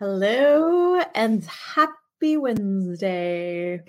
[0.00, 3.82] Hello and happy Wednesday.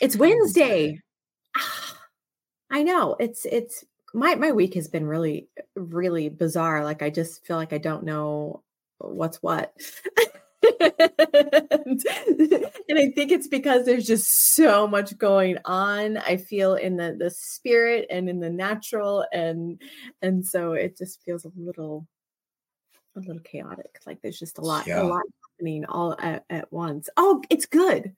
[0.00, 1.00] It's Wednesday.
[1.56, 1.98] Ah,
[2.70, 3.16] I know.
[3.18, 3.84] It's it's
[4.14, 6.84] my my week has been really really bizarre.
[6.84, 8.62] Like I just feel like I don't know
[8.98, 9.74] what's what.
[10.80, 12.00] and,
[12.88, 16.18] and I think it's because there's just so much going on.
[16.18, 19.82] I feel in the the spirit and in the natural and
[20.22, 22.06] and so it just feels a little
[23.16, 24.00] a little chaotic.
[24.06, 25.02] Like there's just a lot, yeah.
[25.02, 27.08] a lot happening all at, at once.
[27.16, 28.14] Oh, it's good.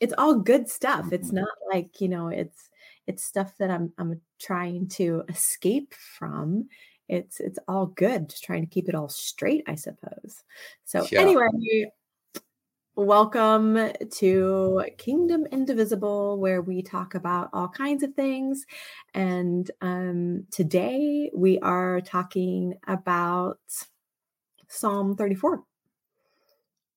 [0.00, 1.12] It's all good stuff.
[1.12, 1.36] It's mm-hmm.
[1.36, 2.70] not like, you know, it's
[3.06, 6.68] it's stuff that I'm I'm trying to escape from.
[7.08, 10.42] It's it's all good, just trying to keep it all straight, I suppose.
[10.84, 11.20] So yeah.
[11.20, 11.46] anyway,
[12.96, 18.66] welcome to Kingdom Indivisible, where we talk about all kinds of things.
[19.14, 23.60] And um, today we are talking about
[24.68, 25.62] Psalm 34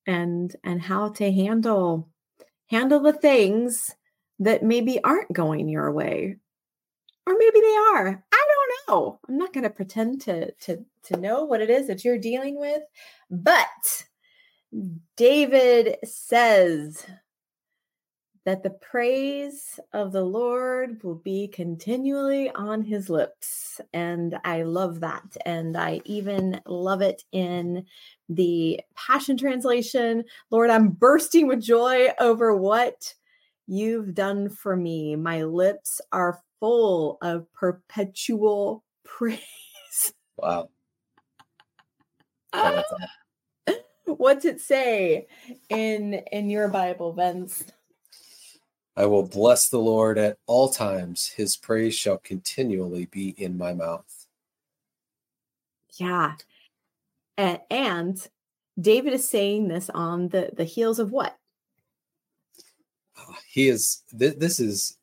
[0.07, 2.07] and and how to handle
[2.67, 3.95] handle the things
[4.39, 6.37] that maybe aren't going your way.
[7.27, 8.23] Or maybe they are.
[8.31, 9.19] I don't know.
[9.27, 12.59] I'm not going to pretend to to to know what it is that you're dealing
[12.59, 12.83] with
[13.29, 14.03] but
[15.17, 17.05] david says
[18.49, 23.79] that the praise of the Lord will be continually on his lips.
[23.93, 25.37] And I love that.
[25.45, 27.85] And I even love it in
[28.27, 30.23] the Passion Translation.
[30.49, 33.13] Lord, I'm bursting with joy over what
[33.67, 35.15] you've done for me.
[35.15, 39.39] My lips are full of perpetual praise.
[40.41, 40.69] Wow.
[44.05, 45.27] What's it say
[45.69, 47.65] in in your Bible, Vince?
[48.95, 51.27] I will bless the Lord at all times.
[51.27, 54.27] His praise shall continually be in my mouth.
[55.97, 56.35] Yeah.
[57.37, 58.27] And, and
[58.79, 61.37] David is saying this on the, the heels of what?
[63.17, 64.97] Uh, he is, th- this is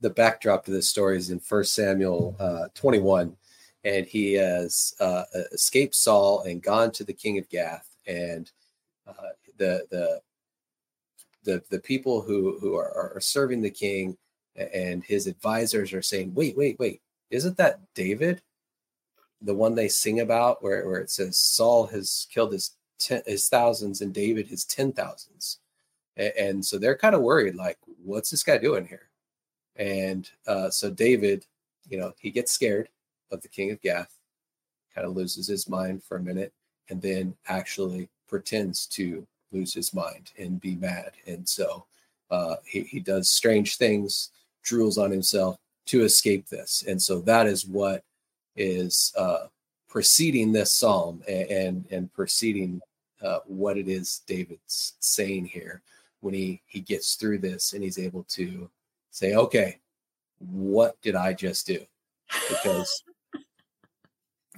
[0.00, 3.36] the backdrop to this story is in First Samuel uh, 21.
[3.84, 5.22] And he has uh,
[5.52, 7.88] escaped Saul and gone to the king of Gath.
[8.06, 8.50] And
[9.06, 10.20] uh, the, the
[11.46, 14.18] the the people who who are, are serving the king
[14.54, 18.42] and his advisors are saying, wait, wait, wait, isn't that David?
[19.42, 23.48] The one they sing about where, where it says Saul has killed his ten, his
[23.48, 25.58] thousands and David his ten thousands.
[26.16, 29.10] And, and so they're kind of worried, like, what's this guy doing here?
[29.76, 31.44] And uh, so David,
[31.88, 32.88] you know, he gets scared
[33.30, 34.16] of the king of Gath,
[34.94, 36.54] kind of loses his mind for a minute,
[36.88, 41.12] and then actually pretends to lose his mind and be mad.
[41.26, 41.86] And so
[42.30, 44.30] uh, he, he does strange things,
[44.64, 46.84] drools on himself to escape this.
[46.86, 48.02] And so that is what
[48.56, 49.46] is uh,
[49.88, 52.80] preceding this psalm and, and, and preceding
[53.22, 55.82] uh, what it is David's saying here
[56.20, 58.68] when he, he gets through this and he's able to
[59.10, 59.78] say, okay,
[60.38, 61.80] what did I just do?
[62.48, 63.04] Because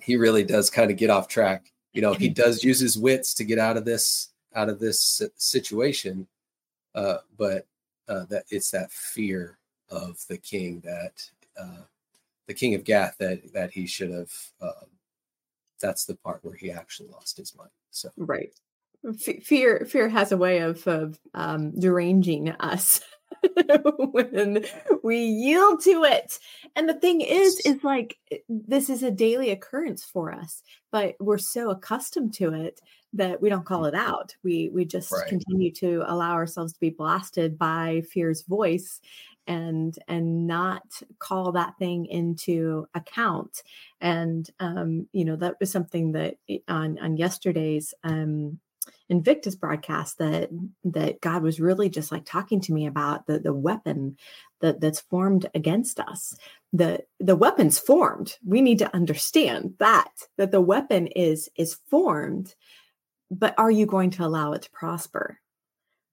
[0.01, 1.71] he really does kind of get off track.
[1.93, 5.23] You know, he does use his wits to get out of this out of this
[5.37, 6.27] situation,
[6.95, 7.67] uh, but
[8.09, 9.59] uh, that it's that fear
[9.91, 11.83] of the king that uh,
[12.47, 14.33] the king of Gath that that he should have.
[14.61, 14.89] Um,
[15.81, 17.71] that's the part where he actually lost his mind.
[17.91, 18.53] So right,
[19.43, 23.01] fear fear has a way of of um, deranging us.
[24.13, 24.65] when
[25.03, 26.39] we yield to it.
[26.77, 28.19] And the thing is, is like
[28.49, 32.81] this is a daily occurrence for us, but we're so accustomed to it
[33.15, 34.35] that we don't call it out.
[34.43, 35.29] We we just right.
[35.29, 39.01] continue to allow ourselves to be blasted by fear's voice
[39.47, 40.83] and and not
[41.19, 43.63] call that thing into account.
[44.01, 46.37] And um, you know, that was something that
[46.69, 48.61] on on yesterday's um
[49.09, 50.51] Invictus broadcast that
[50.85, 54.17] that God was really just like talking to me about the the weapon
[54.61, 56.37] that that's formed against us.
[56.73, 58.37] The the weapon's formed.
[58.45, 62.55] We need to understand that that the weapon is is formed
[63.31, 65.39] but are you going to allow it to prosper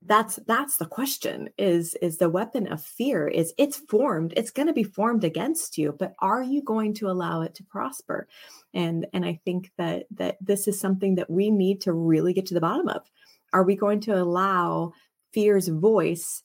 [0.06, 4.68] that's that's the question is is the weapon of fear is it's formed it's going
[4.68, 8.28] to be formed against you but are you going to allow it to prosper?
[8.74, 12.46] And and i think that that this is something that we need to really get
[12.48, 13.10] to the bottom of.
[13.54, 14.94] Are we going to allow
[15.34, 16.44] fear's voice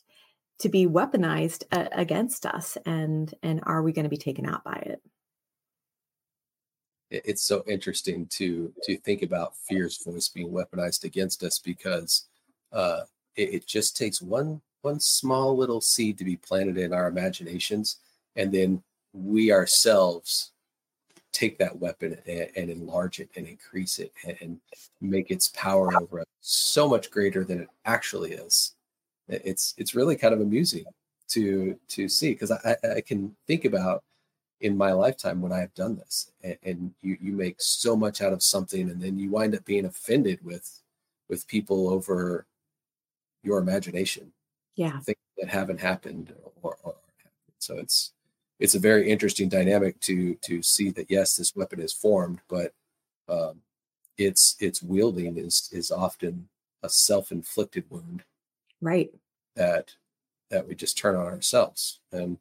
[0.60, 4.64] to be weaponized uh, against us and and are we going to be taken out
[4.64, 5.02] by it?
[7.10, 12.28] It's so interesting to to think about fear's voice being weaponized against us because
[12.72, 13.00] uh,
[13.36, 17.96] it, it, just takes one one small little seed to be planted in our imaginations,
[18.36, 18.82] and then
[19.12, 20.52] we ourselves
[21.32, 24.60] take that weapon and, and enlarge it and increase it and, and
[25.00, 28.74] make its power over us so much greater than it actually is.
[29.28, 30.84] It's it's really kind of amusing
[31.28, 34.02] to to see because I, I can think about
[34.60, 38.20] in my lifetime when I have done this and, and you you make so much
[38.20, 40.80] out of something and then you wind up being offended with
[41.28, 42.46] with people over
[43.42, 44.32] your imagination
[44.76, 44.98] yeah.
[45.00, 46.94] things that haven't happened or, or
[47.58, 48.12] so it's
[48.58, 52.72] it's a very interesting dynamic to to see that yes this weapon is formed but
[53.28, 53.60] um,
[54.18, 56.48] its its wielding is is often
[56.82, 58.24] a self-inflicted wound
[58.80, 59.10] right.
[59.56, 59.94] that
[60.50, 62.00] that we just turn on ourselves.
[62.12, 62.38] And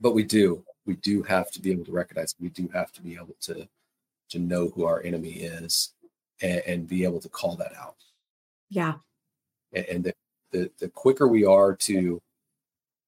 [0.00, 3.02] but we do we do have to be able to recognize we do have to
[3.02, 3.68] be able to
[4.28, 5.94] to know who our enemy is
[6.42, 7.96] and, and be able to call that out.
[8.68, 8.94] Yeah
[9.72, 10.14] and, and the,
[10.52, 12.20] the the quicker we are to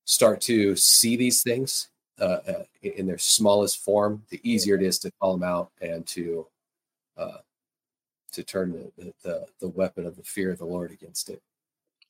[0.05, 1.89] start to see these things
[2.21, 6.07] uh, uh, in their smallest form, the easier it is to call them out and
[6.07, 6.47] to
[7.17, 7.39] uh,
[8.33, 11.43] to turn the, the the weapon of the fear of the Lord against it.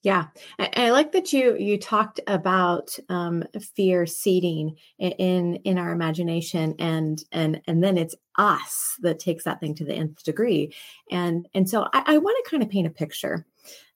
[0.03, 0.27] Yeah,
[0.61, 3.43] I, I like that you you talked about um,
[3.75, 9.61] fear seeding in, in our imagination, and and and then it's us that takes that
[9.61, 10.73] thing to the nth degree,
[11.11, 13.45] and and so I, I want to kind of paint a picture.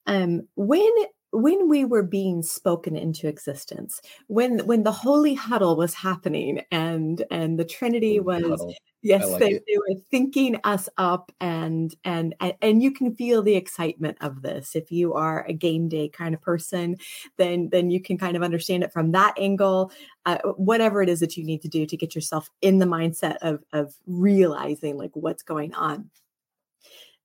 [0.05, 0.91] Um, when
[1.33, 7.23] when we were being spoken into existence when when the holy huddle was happening and
[7.31, 8.75] and the trinity was huddle.
[9.01, 13.55] yes like they, they, were thinking us up and, and and you can feel the
[13.55, 14.75] excitement of this.
[14.75, 16.97] If you are a game day kind of person
[17.37, 19.91] then then you can kind of understand it from that angle.
[20.27, 23.37] Uh, whatever it is that you need to do to get yourself in the mindset
[23.41, 26.11] of of realizing like what's going on.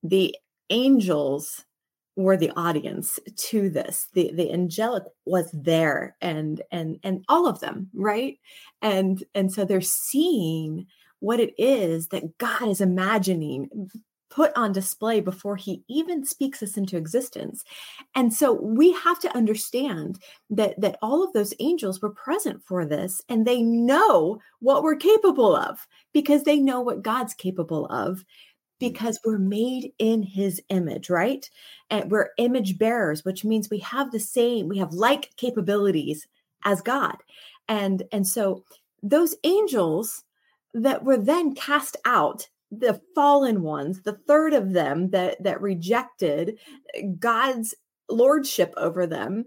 [0.03, 0.35] The
[0.71, 1.67] angels
[2.19, 4.09] were the audience to this.
[4.13, 8.39] The the angelic was there and and and all of them right?
[8.83, 10.87] And and so they're seeing
[11.21, 13.69] what it is that god is imagining
[14.31, 17.65] put on display before he even speaks us into existence.
[18.15, 20.19] And so we have to understand
[20.51, 24.97] that that all of those angels were present for this and they know what we're
[24.97, 28.25] capable of because they know what god's capable of
[28.79, 31.49] because we're made in his image, right?
[31.91, 36.27] And we're image bearers, which means we have the same, we have like capabilities
[36.65, 37.17] as God.
[37.69, 38.65] And and so
[39.03, 40.25] those angels
[40.75, 46.59] that were then cast out the fallen ones the third of them that that rejected
[47.19, 47.75] god's
[48.11, 49.47] lordship over them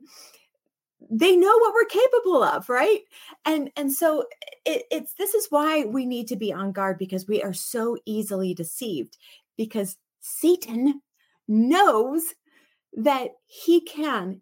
[1.09, 3.01] they know what we're capable of right?
[3.45, 4.25] And and so
[4.65, 7.97] it, it's this is why we need to be on guard because we are so
[8.05, 9.17] easily deceived
[9.57, 11.01] because satan
[11.47, 12.23] knows
[12.93, 14.41] that he can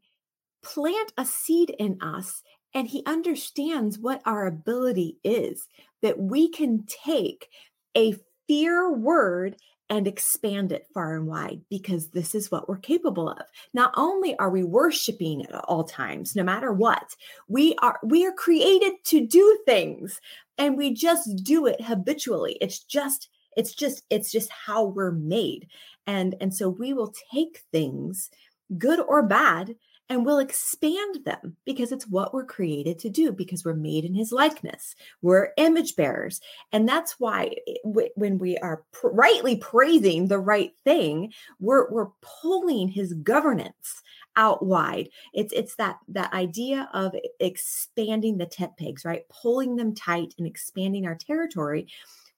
[0.64, 2.42] plant a seed in us
[2.74, 5.68] and he understands what our ability is
[6.02, 7.48] that we can take
[7.96, 8.16] a
[8.48, 9.56] fear word
[9.90, 13.42] and expand it far and wide because this is what we're capable of.
[13.74, 17.16] Not only are we worshiping at all times, no matter what,
[17.48, 20.22] we are we are created to do things
[20.58, 22.58] and we just do it habitually.
[22.62, 25.68] It's just it's just it's just how we're made.
[26.06, 28.30] And and so we will take things
[28.78, 29.76] good or bad
[30.10, 34.16] and we'll expand them because it's what we're created to do because we're made in
[34.16, 34.96] his likeness.
[35.22, 36.42] We're image bearers.
[36.72, 42.88] And that's why eh, when we are rightly praising the right thing we're we're pulling
[42.88, 44.02] his governance
[44.36, 45.10] out wide.
[45.33, 49.24] It's it's that that idea of expanding the tent pegs right?
[49.30, 51.88] Pulling them tight and expanding our territory.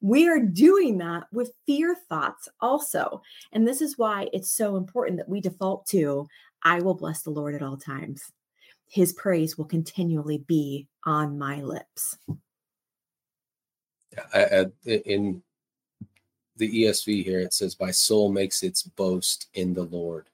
[0.04, 3.22] We are doing that with fear thoughts also.
[3.52, 6.28] And this is why it's so important that we default to
[6.64, 8.32] I will bless the Lord at all times.
[8.88, 12.18] His praise will continually be on my lips.
[14.34, 14.44] I,
[14.86, 15.42] I, in
[16.58, 20.28] the ESV here, it says, My soul makes its boast in the Lord.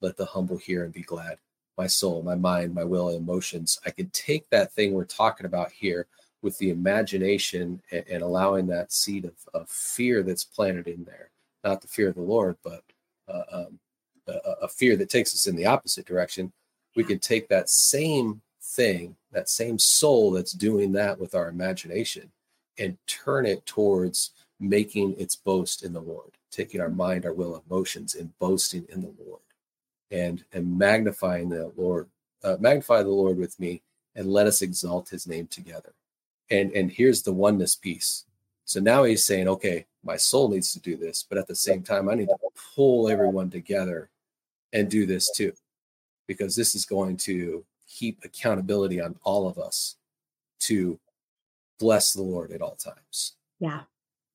[0.00, 1.38] Let the humble hear and be glad.
[1.76, 3.78] My soul, my mind, my will, emotions.
[3.84, 6.06] I could take that thing we're talking about here
[6.42, 11.30] with the imagination and, and allowing that seed of, of, fear that's planted in there.
[11.64, 12.82] Not the fear of the Lord, but
[13.28, 13.78] uh, um,
[14.26, 16.52] a, a fear that takes us in the opposite direction,
[16.96, 22.30] we can take that same thing, that same soul that's doing that with our imagination,
[22.78, 27.62] and turn it towards making its boast in the Lord, taking our mind, our will,
[27.68, 29.42] emotions, and boasting in the Lord,
[30.10, 32.08] and and magnifying the Lord,
[32.42, 33.82] uh, magnify the Lord with me,
[34.14, 35.92] and let us exalt His name together.
[36.50, 38.24] And and here's the oneness piece.
[38.66, 41.82] So now he's saying, okay, my soul needs to do this, but at the same
[41.82, 42.36] time, I need to
[42.74, 44.08] pull everyone together
[44.74, 45.54] and do this too,
[46.26, 49.96] because this is going to keep accountability on all of us
[50.60, 50.98] to
[51.78, 53.32] bless the Lord at all times.
[53.60, 53.82] Yeah.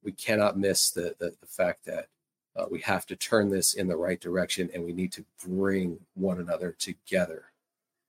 [0.04, 2.08] we cannot miss the the, the fact that
[2.56, 6.00] uh, we have to turn this in the right direction and we need to bring
[6.16, 7.44] one another together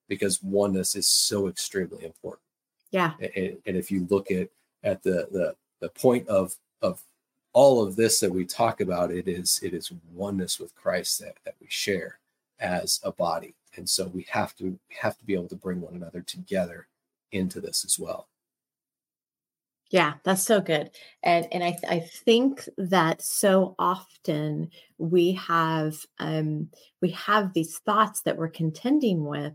[0.09, 2.43] because oneness is so extremely important
[2.91, 4.49] yeah and, and if you look at
[4.83, 7.03] at the the the point of of
[7.53, 11.35] all of this that we talk about it is it is oneness with christ that,
[11.45, 12.19] that we share
[12.61, 15.81] as a body and so we have to we have to be able to bring
[15.81, 16.87] one another together
[17.33, 18.29] into this as well
[19.91, 20.91] yeah, that's so good.
[21.25, 26.71] And and I I think that so often we have um
[27.03, 29.53] we have these thoughts that we're contending with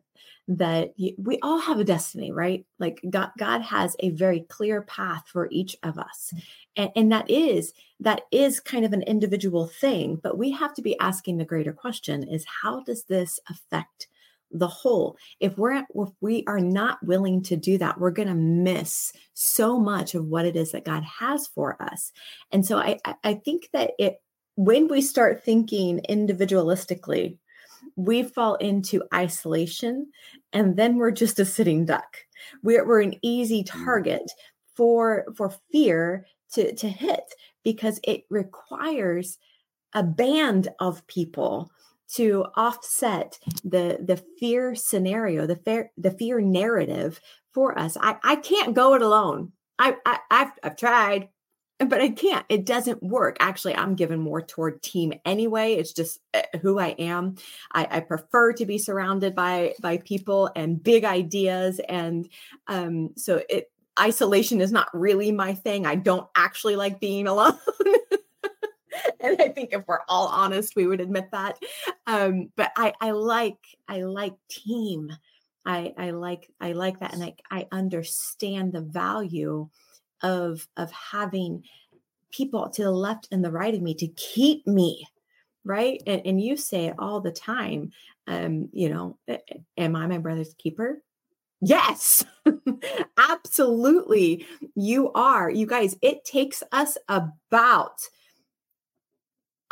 [0.48, 2.66] that we all have a destiny, right?
[2.80, 6.32] Like God God has a very clear path for each of us.
[6.34, 6.44] Mm.
[6.78, 10.82] And, and that is that is kind of an individual thing, but we have to
[10.82, 14.08] be asking the greater question is how does this affect
[14.52, 15.18] the whole.
[15.40, 19.80] If we're if we are not willing to do that, we're going to miss so
[19.80, 22.12] much of what it is that God has for us.
[22.52, 24.22] And so I I think that it
[24.56, 27.38] when we start thinking individualistically,
[27.96, 30.08] we fall into isolation
[30.54, 32.18] and then we're just a sitting duck.
[32.64, 33.84] We're, we're an easy mm.
[33.86, 34.32] target
[34.76, 37.24] for for fear to to hit
[37.64, 39.38] because it requires
[39.94, 41.72] a band of people
[42.08, 47.20] to offset the the fear scenario the fear the fear narrative
[47.54, 51.30] for us i i can't go it alone i, I i've i've tried
[51.80, 53.38] but i can't it doesn't work.
[53.40, 55.74] Actually i'm given more toward team anyway.
[55.74, 57.36] It's just eh, who i am.
[57.74, 62.30] I, I prefer to be surrounded by by people and big ideas and
[62.68, 65.86] um so it isolation is not really my thing.
[65.86, 67.58] I don't actually like being alone.
[69.20, 71.58] And I think if we're all honest, we would admit that.
[72.08, 75.12] Um, but I, I like, I like team.
[75.66, 79.70] I, I like, I like that, and I, I understand the value
[80.26, 81.64] of of having
[82.32, 85.08] people to the left and the right of me to keep me
[85.64, 87.92] right and, and you say it all the time
[88.28, 89.18] um you know
[89.78, 91.02] am i my brother's keeper
[91.62, 92.26] yes
[93.18, 98.02] absolutely you are you guys it takes us about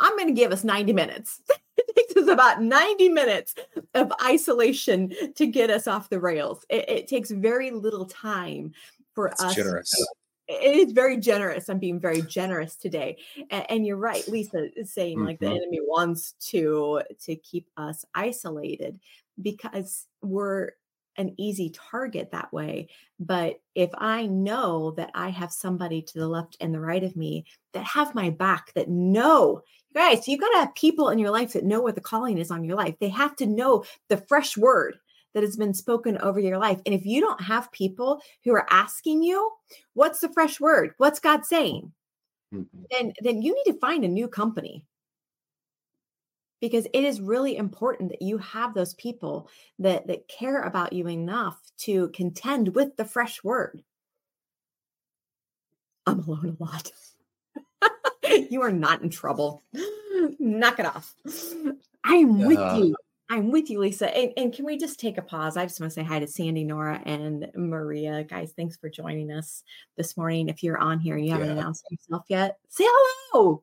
[0.00, 1.40] I'm going to give us 90 minutes.
[1.76, 3.54] it takes us about 90 minutes
[3.94, 6.64] of isolation to get us off the rails.
[6.68, 8.72] It, it takes very little time
[9.14, 9.54] for That's us.
[9.54, 10.06] Generous.
[10.46, 11.68] It is very generous.
[11.68, 13.18] I'm being very generous today,
[13.50, 14.26] and, and you're right.
[14.28, 15.26] Lisa is saying mm-hmm.
[15.26, 15.56] like the mm-hmm.
[15.56, 19.00] enemy wants to to keep us isolated
[19.40, 20.72] because we're
[21.16, 22.88] an easy target that way.
[23.20, 27.16] But if I know that I have somebody to the left and the right of
[27.16, 29.62] me that have my back, that know,
[29.94, 32.50] guys, you've got to have people in your life that know what the calling is
[32.50, 32.96] on your life.
[33.00, 34.96] They have to know the fresh word
[35.34, 36.80] that has been spoken over your life.
[36.86, 39.50] And if you don't have people who are asking you,
[39.92, 40.94] what's the fresh word?
[40.96, 41.92] What's God saying?
[42.54, 42.82] Mm-hmm.
[42.90, 44.84] Then, then you need to find a new company
[46.64, 51.06] because it is really important that you have those people that that care about you
[51.08, 53.82] enough to contend with the fresh word
[56.06, 56.90] i'm alone a lot
[58.50, 59.62] you are not in trouble
[60.38, 61.14] knock it off
[62.04, 62.96] i'm with you
[63.30, 65.56] i'm with you lisa and, and, can we just take a pause?
[65.56, 68.24] I just want to say hi to sandy nora and maria.
[68.24, 69.62] Guys thanks for joining us
[69.96, 70.48] this morning.
[70.48, 71.54] If you're on here and you haven't yeah.
[71.54, 73.62] announced yourself yet say hello!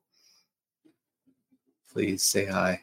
[1.91, 2.81] Please say hi.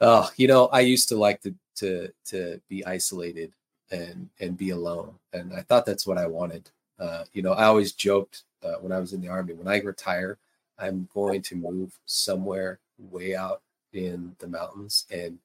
[0.00, 3.52] Oh, you know, I used to like to to to be isolated
[3.90, 6.70] and and be alone, and I thought that's what I wanted.
[6.98, 9.80] Uh, you know, I always joked uh, when I was in the army, when I
[9.80, 10.38] retire,
[10.78, 15.38] I'm going to move somewhere way out in the mountains and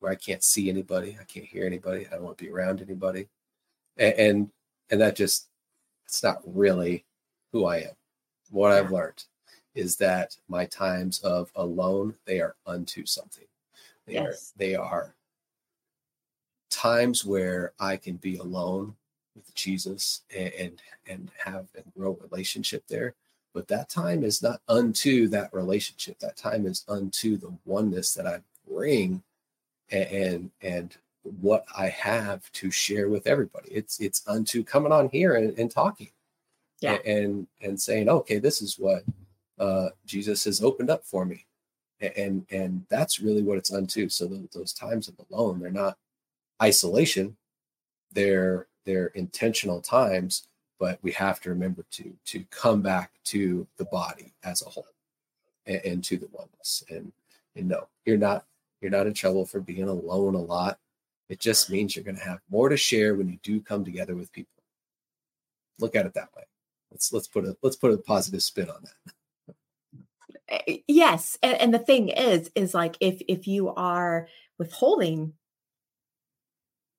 [0.00, 2.80] where I can't see anybody, I can't hear anybody, I don't want to be around
[2.80, 3.28] anybody,
[3.96, 4.50] and and,
[4.90, 5.48] and that just
[6.06, 7.04] it's not really
[7.52, 7.94] who I am.
[8.50, 9.24] What I've learned
[9.74, 13.46] is that my times of alone they are unto something
[14.06, 14.24] they yes.
[14.54, 15.14] are they are
[16.70, 18.94] times where I can be alone
[19.34, 23.14] with Jesus and, and and have and grow relationship there.
[23.54, 26.18] But that time is not unto that relationship.
[26.18, 29.22] That time is unto the oneness that I bring
[29.90, 33.70] and and, and what I have to share with everybody.
[33.70, 36.10] It's it's unto coming on here and, and talking.
[36.80, 36.98] Yeah.
[37.06, 39.04] And, and saying, okay, this is what
[39.58, 41.46] uh Jesus has opened up for me
[42.16, 45.96] and and that's really what it's unto so those, those times of alone they're not
[46.62, 47.36] isolation
[48.12, 50.46] they're they're intentional times
[50.78, 54.86] but we have to remember to to come back to the body as a whole
[55.66, 56.84] and, and to the oneness.
[56.90, 57.12] And
[57.56, 58.44] and no you're not
[58.80, 60.78] you're not in trouble for being alone a lot.
[61.28, 64.14] It just means you're going to have more to share when you do come together
[64.14, 64.62] with people.
[65.78, 66.42] Look at it that way.
[66.90, 69.14] Let's let's put a let's put a positive spin on that.
[70.66, 74.28] Eh, yes and, and the thing is is like if if you are
[74.58, 75.32] withholding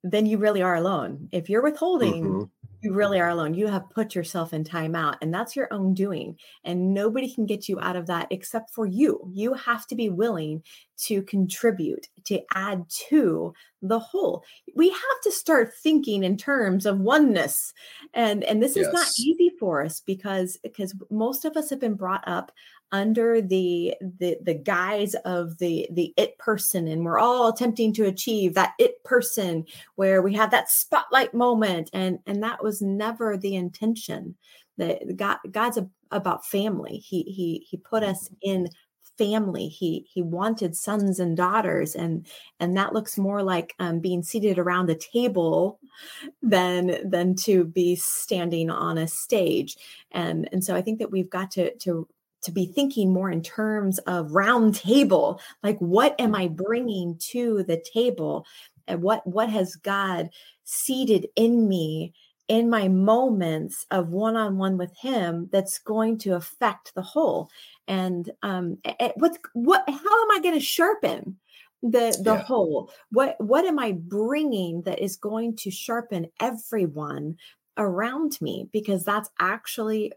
[0.03, 1.29] then you really are alone.
[1.31, 2.43] If you're withholding mm-hmm
[2.85, 3.53] you really are alone.
[3.55, 6.37] You have put yourself in timeout, and that's your own doing.
[6.63, 9.29] And nobody can get you out of that except for you.
[9.33, 10.63] You have to be willing
[10.97, 14.43] to contribute, to add to the whole.
[14.75, 17.73] We have to start thinking in terms of oneness.
[18.13, 18.87] And, and this yes.
[18.87, 22.51] is not easy for us because, because most of us have been brought up
[22.91, 28.05] under the the the guise of the the it person and we're all attempting to
[28.05, 33.37] achieve that it person where we have that spotlight moment and and that was never
[33.37, 34.35] the intention
[34.77, 38.35] that god god's a, about family he he he put us mm-hmm.
[38.43, 38.69] in
[39.17, 42.27] family he he wanted sons and daughters and
[42.59, 45.79] and that looks more like um, being seated around a table
[46.41, 49.77] than than to be standing on a stage.
[50.11, 52.07] And and so i think that we've got to to
[52.43, 57.63] to be thinking more in terms of round table like what am i bringing to
[57.63, 58.45] the table?
[58.87, 60.29] And what what has god
[60.63, 62.13] seated in me
[62.47, 67.49] in my moments of one-on-one with him that's going to affect the whole.
[67.87, 68.77] And um
[69.15, 71.37] what what how am i going to sharpen
[71.81, 72.43] the the yeah.
[72.43, 72.91] whole?
[73.11, 77.37] What what am i bringing that is going to sharpen everyone
[77.77, 78.69] around me?
[78.71, 80.11] Because that's actually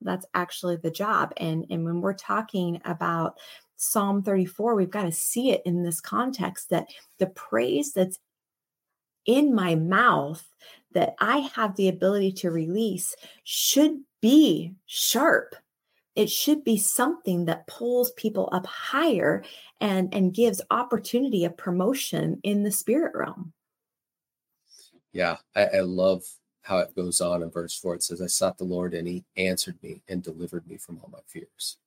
[0.00, 1.32] that's actually the job.
[1.36, 3.36] And and when we're talking about
[3.78, 8.18] psalm 34 we've got to see it in this context that the praise that's
[9.26, 10.42] in my mouth
[10.96, 15.54] that i have the ability to release should be sharp.
[16.16, 19.44] It should be something that pulls people up higher
[19.80, 23.52] and and gives opportunity of promotion in the spirit realm.
[25.12, 26.24] Yeah i, I love
[26.62, 29.24] how it goes on in verse 4 it says i sought the lord and he
[29.36, 31.78] answered me and delivered me from all my fears.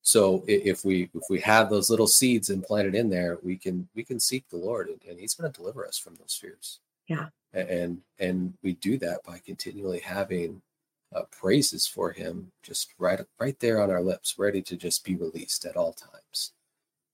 [0.00, 4.02] So if we if we have those little seeds implanted in there we can we
[4.04, 6.80] can seek the lord and, and he's going to deliver us from those fears.
[7.06, 10.62] Yeah and and we do that by continually having
[11.14, 15.14] uh, praises for him just right right there on our lips ready to just be
[15.14, 16.52] released at all times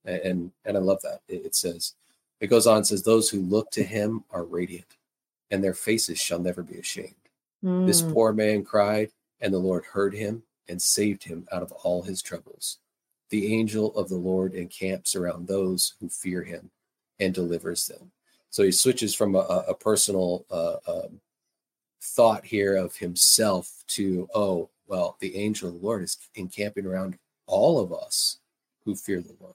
[0.05, 1.95] and and, and i love that it, it says
[2.41, 4.97] it goes on says those who look to him are radiant
[5.51, 7.15] and their faces shall never be ashamed.
[7.65, 7.87] Mm.
[7.87, 8.13] This hmm.
[8.13, 12.23] poor man cried, and the Lord heard him and saved him out of all his
[12.23, 12.79] troubles.
[13.31, 16.71] The angel of the Lord encamps around those who fear him
[17.19, 18.13] and delivers them.
[18.51, 21.21] So he switches from a, a personal uh, um,
[22.03, 27.19] thought here of himself to, oh, well, the angel of the Lord is encamping around
[27.47, 28.39] all of us
[28.85, 29.55] who fear the Lord.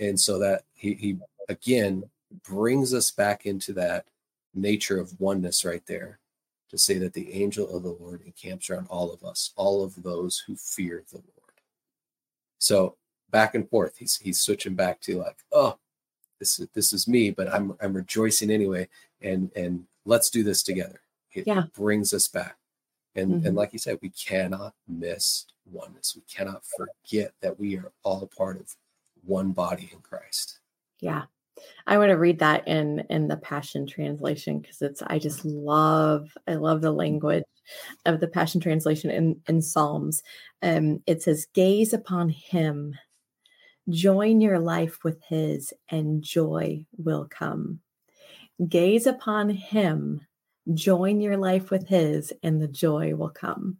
[0.00, 2.04] And so that he, he again
[2.46, 4.06] brings us back into that
[4.54, 6.18] nature of oneness right there
[6.70, 10.02] to say that the angel of the Lord encamps around all of us, all of
[10.02, 11.60] those who fear the Lord.
[12.58, 12.96] So
[13.30, 15.78] back and forth, he's he's switching back to like, oh,
[16.38, 18.88] this is this is me, but I'm I'm rejoicing anyway,
[19.22, 21.00] and and let's do this together.
[21.32, 21.64] It yeah.
[21.74, 22.56] brings us back.
[23.14, 23.46] And mm-hmm.
[23.46, 26.14] and like you said, we cannot miss oneness.
[26.14, 28.74] We cannot forget that we are all a part of
[29.24, 30.58] one body in Christ.
[31.00, 31.24] Yeah.
[31.86, 36.36] I want to read that in in the Passion translation because it's I just love
[36.46, 37.44] I love the language
[38.04, 40.22] of the Passion translation in in Psalms.
[40.62, 42.94] Um, it says, "Gaze upon Him,
[43.88, 47.80] join your life with His, and joy will come.
[48.68, 50.20] Gaze upon Him,
[50.74, 53.78] join your life with His, and the joy will come."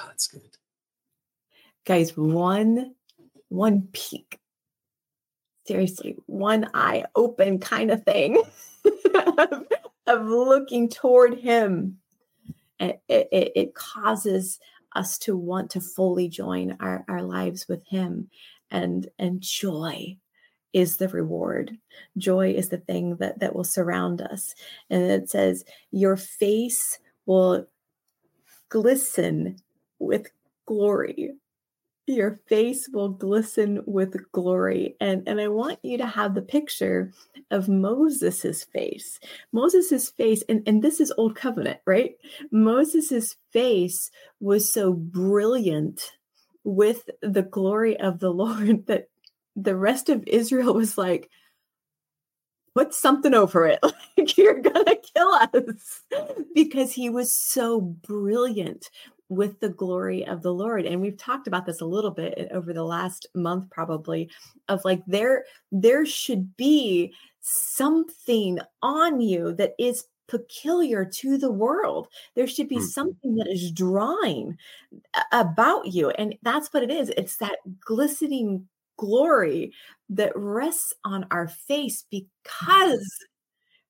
[0.00, 0.56] Oh, that's good,
[1.84, 2.16] guys.
[2.16, 2.94] One
[3.52, 4.40] one peek
[5.66, 8.42] seriously one eye open kind of thing
[9.38, 9.66] of,
[10.06, 11.98] of, looking toward him
[12.80, 14.58] it, it, it, causes
[14.96, 18.28] us to want to fully join our, our lives with him
[18.72, 20.16] and and joy
[20.72, 21.76] is the reward.
[22.16, 24.54] Joy is the thing that that will surround us.
[24.90, 27.66] And it says your face will
[28.68, 29.56] glisten
[29.98, 30.28] with
[30.66, 31.32] glory.
[32.06, 34.96] Your face will glisten with glory.
[35.00, 37.12] And and i want you to have the picture
[37.50, 39.20] of moses's face.
[39.52, 42.16] Moses's face and and this is old covenant right?
[42.50, 46.12] Moses's face was so brilliant
[46.64, 49.08] with the glory of the lord that
[49.56, 51.30] the rest of israel was like
[52.74, 53.78] put something over it
[54.16, 56.02] like you're gonna kill us
[56.54, 58.88] because he was so brilliant
[59.32, 60.84] with the glory of the Lord.
[60.84, 64.30] And we've talked about this a little bit uh, over the last month, probably,
[64.68, 72.08] of like there, there should be something on you that is peculiar to the world.
[72.34, 72.86] There should be mm-hmm.
[72.86, 74.56] something that is drawing
[75.32, 76.10] about you.
[76.10, 77.10] And that's what it is.
[77.10, 79.72] It's that glistening glory
[80.10, 83.08] that rests on our face because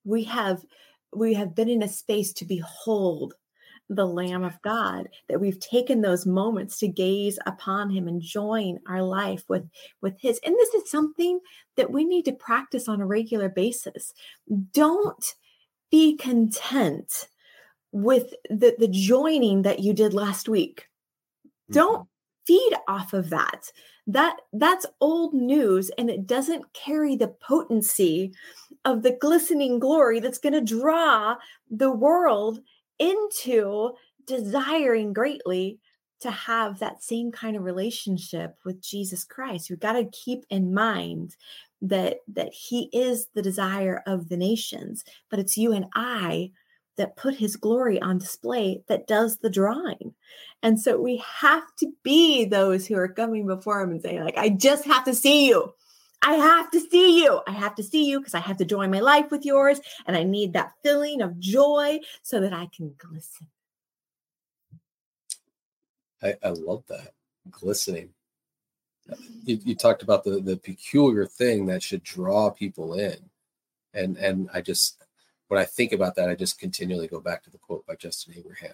[0.03, 0.65] we have
[1.15, 3.35] we have been in a space to behold
[3.89, 8.79] the lamb of god that we've taken those moments to gaze upon him and join
[8.87, 9.69] our life with
[10.01, 11.39] with his and this is something
[11.75, 14.13] that we need to practice on a regular basis
[14.71, 15.35] don't
[15.93, 17.27] be content
[17.91, 20.87] with the the joining that you did last week
[21.69, 22.47] don't mm-hmm.
[22.47, 23.71] feed off of that
[24.07, 28.33] that that's old news and it doesn't carry the potency
[28.85, 31.35] of the glistening glory that's going to draw
[31.69, 32.59] the world
[32.97, 33.91] into
[34.25, 35.77] desiring greatly
[36.21, 39.69] to have that same kind of relationship with Jesus Christ.
[39.69, 41.35] We've got to keep in mind
[41.83, 46.51] that that he is the desire of the nations, but it's you and I
[46.95, 50.13] that put his glory on display that does the drawing.
[50.61, 54.37] And so we have to be those who are coming before him and saying, like,
[54.37, 55.73] I just have to see you.
[56.21, 57.41] I have to see you.
[57.47, 59.81] I have to see you because I have to join my life with yours.
[60.05, 63.47] And I need that feeling of joy so that I can glisten.
[66.21, 67.11] I, I love that.
[67.51, 68.11] Glistening.
[69.43, 73.17] You, you talked about the, the peculiar thing that should draw people in.
[73.93, 75.03] And and I just
[75.49, 78.33] when I think about that, I just continually go back to the quote by Justin
[78.37, 78.73] Abraham.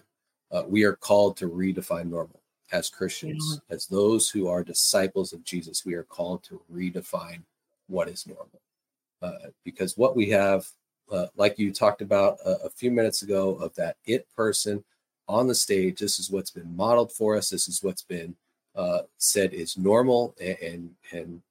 [0.51, 5.43] Uh, we are called to redefine normal as Christians, as those who are disciples of
[5.43, 5.85] Jesus.
[5.85, 7.41] We are called to redefine
[7.87, 8.61] what is normal,
[9.21, 10.67] uh, because what we have,
[11.11, 14.83] uh, like you talked about a, a few minutes ago, of that it person
[15.27, 15.99] on the stage.
[15.99, 17.49] This is what's been modeled for us.
[17.49, 18.35] This is what's been
[18.75, 21.41] uh, said is normal and, and and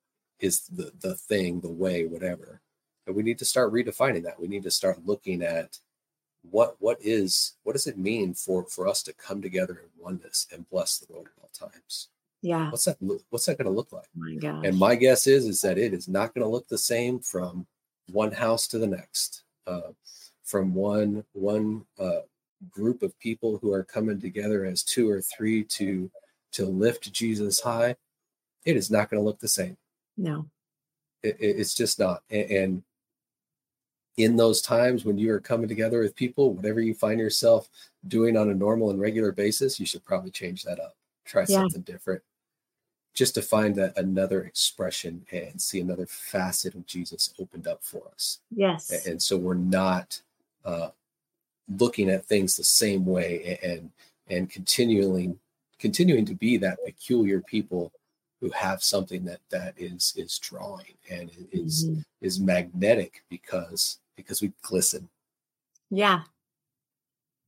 [0.40, 2.60] is the the thing, the way, whatever.
[3.06, 4.40] And we need to start redefining that.
[4.40, 5.78] We need to start looking at
[6.50, 10.46] what what is what does it mean for for us to come together in oneness
[10.52, 12.08] and bless the Lord at all times.
[12.42, 12.70] Yeah.
[12.70, 12.96] What's that
[13.30, 14.08] what's that going to look like?
[14.16, 14.64] Oh my God.
[14.64, 17.66] And my guess is is that it is not going to look the same from
[18.10, 19.42] one house to the next.
[19.66, 19.92] Uh,
[20.44, 22.20] from one one uh,
[22.70, 26.10] group of people who are coming together as two or three to
[26.52, 27.96] to lift Jesus high,
[28.64, 29.76] it is not going to look the same.
[30.16, 30.46] No,
[31.22, 32.22] it, it's just not.
[32.30, 32.82] And,
[34.18, 37.68] in those times when you are coming together with people, whatever you find yourself
[38.08, 40.96] doing on a normal and regular basis, you should probably change that up.
[41.24, 41.60] Try yeah.
[41.60, 42.20] something different
[43.14, 48.02] just to find that another expression and see another facet of Jesus opened up for
[48.12, 48.40] us.
[48.50, 49.06] Yes.
[49.06, 50.20] And, so we're not
[50.64, 50.90] uh,
[51.78, 53.90] looking at things the same way and
[54.30, 55.38] and continuing
[55.78, 57.92] continuing to be that peculiar people
[58.40, 62.00] who have something that that is is drawing and is mm-hmm.
[62.20, 65.08] is magnetic because because we glisten.
[65.90, 66.22] Yeah.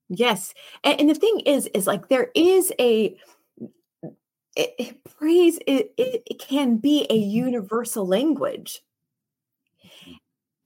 [0.09, 0.55] Yes.
[0.83, 3.16] And, and the thing is, is like there is a
[4.57, 8.83] it, it, praise it, it, it can be a universal language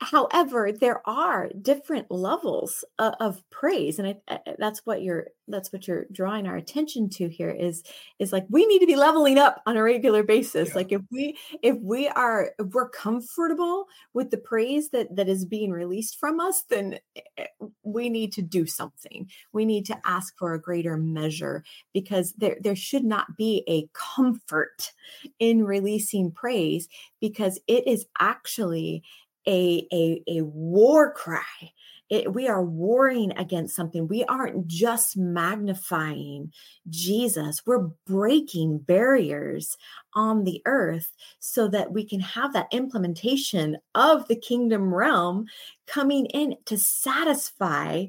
[0.00, 5.72] however there are different levels of, of praise and I, I, that's what you're that's
[5.72, 7.83] what you're drawing our attention to here is
[8.18, 10.74] is like we need to be leveling up on a regular basis yeah.
[10.74, 15.44] like if we if we are if we're comfortable with the praise that that is
[15.44, 17.46] being released from us then eh, eh,
[17.83, 22.57] we need to do something we need to ask for a greater measure because there
[22.61, 24.92] there should not be a comfort
[25.38, 26.88] in releasing praise
[27.20, 29.02] because it is actually
[29.46, 31.72] a, a, a war cry.
[32.11, 34.07] It, we are warring against something.
[34.07, 36.52] We aren't just magnifying
[36.90, 39.76] Jesus, we're breaking barriers
[40.14, 45.46] on the earth so that we can have that implementation of the kingdom realm
[45.87, 48.07] coming in to satisfy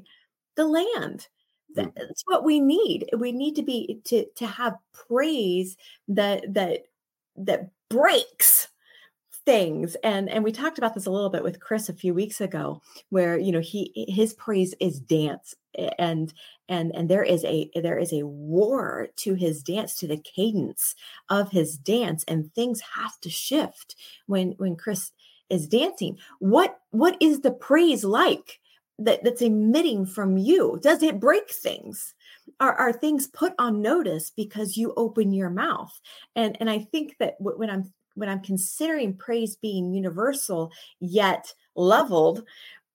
[0.56, 1.28] the land
[1.74, 1.84] hmm.
[1.94, 5.76] that's what we need we need to be to to have praise
[6.08, 6.86] that that
[7.36, 8.68] that breaks
[9.46, 12.40] things and and we talked about this a little bit with chris a few weeks
[12.40, 15.54] ago where you know he his praise is dance
[15.98, 16.34] and
[16.68, 20.94] and and there is a there is a war to his dance to the cadence
[21.30, 23.94] of his dance and things have to shift
[24.26, 25.12] when when chris
[25.48, 26.18] is dancing.
[26.38, 28.60] What what is the praise like
[28.98, 30.78] that that's emitting from you?
[30.82, 32.14] Does it break things?
[32.60, 36.00] Are, are things put on notice because you open your mouth?
[36.34, 42.42] And and i think that when i'm when I'm considering praise being universal yet leveled,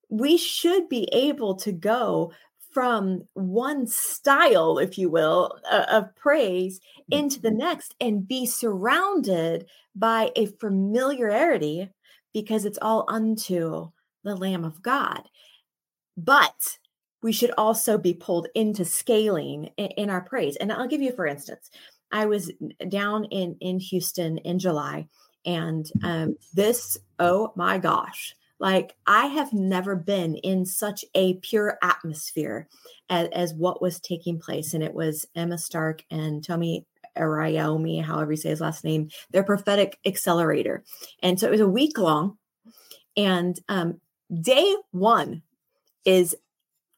[0.10, 2.34] we should be able to go
[2.72, 6.80] from one style, if you will, uh, of praise
[7.10, 7.60] into the mm-hmm.
[7.60, 11.90] next and be surrounded by a familiarity
[12.34, 13.92] because it's all unto
[14.24, 15.22] the Lamb of God.
[16.18, 16.78] But
[17.22, 20.56] we should also be pulled into scaling in, in our praise.
[20.56, 21.70] And I'll give you, for instance,
[22.12, 22.52] I was
[22.90, 25.08] down in in Houston in July,
[25.46, 31.78] and um, this, oh my gosh, like I have never been in such a pure
[31.82, 32.68] atmosphere
[33.10, 36.86] as, as what was taking place, and it was Emma Stark and Tomi
[37.18, 40.84] Arayomi, however you say his last name, their prophetic accelerator,
[41.22, 42.38] and so it was a week long,
[43.16, 44.00] and um,
[44.42, 45.42] day one
[46.06, 46.36] is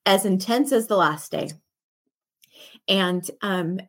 [0.06, 1.50] as intense as the last day
[2.88, 3.80] and um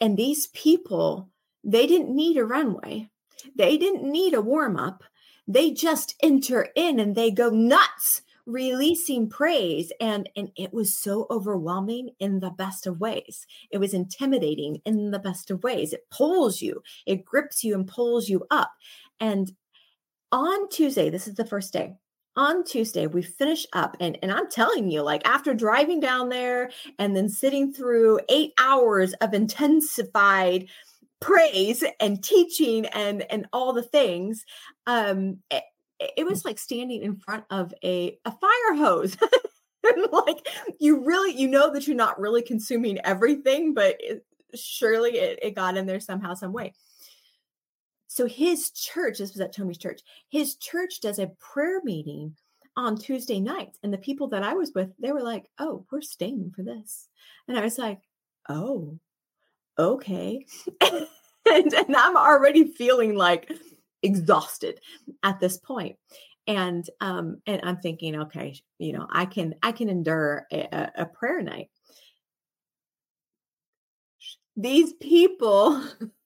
[0.00, 1.28] and these people
[1.64, 3.10] they didn't need a runway.
[3.54, 5.02] They didn't need a warm up
[5.48, 9.92] they just enter in and they go nuts releasing praise.
[10.00, 13.46] And and it was so overwhelming in the best of ways.
[13.70, 15.92] It was intimidating in the best of ways.
[15.92, 16.82] It pulls you.
[17.06, 18.72] It grips you and pulls you up.
[19.20, 19.52] And
[20.32, 21.94] on tuesday this is the first day
[22.36, 26.70] on Tuesday, we finish up, and, and I'm telling you, like after driving down there
[26.98, 30.66] and then sitting through eight hours of intensified
[31.20, 34.44] praise and teaching and and all the things,
[34.86, 35.64] um, it,
[36.16, 39.16] it was like standing in front of a a fire hose.
[40.12, 40.46] like
[40.78, 45.54] you really you know that you're not really consuming everything, but it, surely it, it
[45.54, 46.74] got in there somehow, some way.
[48.16, 50.00] So his church, this was at Tomi's church,
[50.30, 52.34] his church does a prayer meeting
[52.74, 53.78] on Tuesday nights.
[53.82, 57.08] And the people that I was with, they were like, oh, we're staying for this.
[57.46, 58.00] And I was like,
[58.48, 58.98] oh,
[59.78, 60.46] okay.
[60.80, 63.52] and, and I'm already feeling like
[64.02, 64.80] exhausted
[65.22, 65.96] at this point
[66.46, 71.06] and um and i'm thinking okay you know i can i can endure a, a
[71.06, 71.70] prayer night
[74.54, 75.82] these people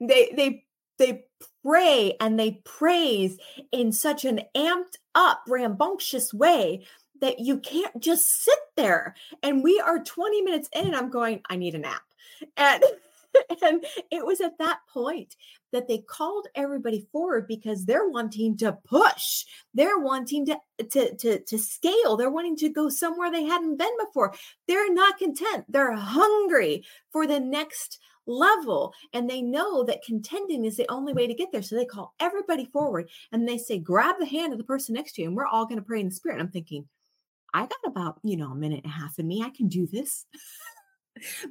[0.00, 0.64] they they
[0.98, 1.24] they
[1.64, 3.38] pray and they praise
[3.72, 6.86] in such an amped up rambunctious way
[7.20, 9.14] that you can't just sit there.
[9.42, 12.02] And we are 20 minutes in and i'm going i need a nap.
[12.56, 12.82] And
[13.62, 15.36] and it was at that point
[15.72, 19.44] that they called everybody forward because they're wanting to push.
[19.74, 20.58] They're wanting to
[20.90, 22.16] to to, to scale.
[22.16, 24.34] They're wanting to go somewhere they hadn't been before.
[24.66, 25.66] They're not content.
[25.68, 31.26] They're hungry for the next level and they know that contending is the only way
[31.26, 34.58] to get there so they call everybody forward and they say grab the hand of
[34.58, 36.48] the person next to you and we're all going to pray in the spirit i'm
[36.48, 36.86] thinking
[37.52, 39.86] i got about you know a minute and a half in me i can do
[39.86, 40.26] this.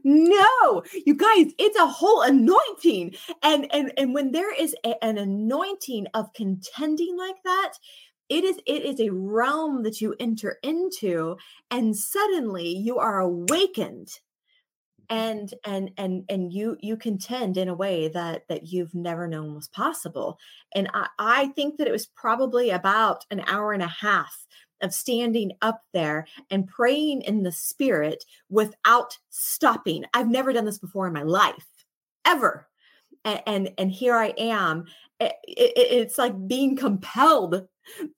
[0.04, 3.14] No you guys it's a whole anointing
[3.44, 7.74] and and and when there is a, an anointing of contending like that
[8.30, 11.36] it is it is a realm that you enter into
[11.70, 14.10] and suddenly you are awakened
[15.10, 19.56] and and and and you you contend in a way that that you've never known
[19.56, 20.38] was possible.
[20.76, 24.46] And i i think that it was probably about an hour and a half
[24.82, 30.06] of standing up there and praying in the spirit without stopping.
[30.14, 31.68] I've never done this before in my life
[32.26, 32.68] ever.
[33.26, 34.86] And and, and here i am.
[35.20, 37.68] It, it, it's like being compelled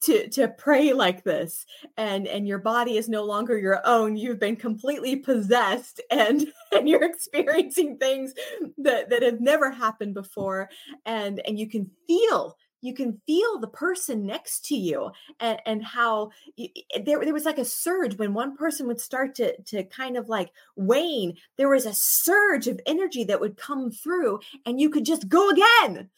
[0.04, 1.66] to to pray like this
[1.98, 4.16] and and your body is no longer your own.
[4.16, 8.34] You've been completely possessed and and you're experiencing things
[8.78, 10.70] that that have never happened before
[11.06, 15.84] and and you can feel you can feel the person next to you and, and
[15.84, 19.60] how you, eh, there, there was like a surge when one person would start to,
[19.64, 24.40] to kind of like wane there was a surge of energy that would come through
[24.66, 26.10] and you could just go again.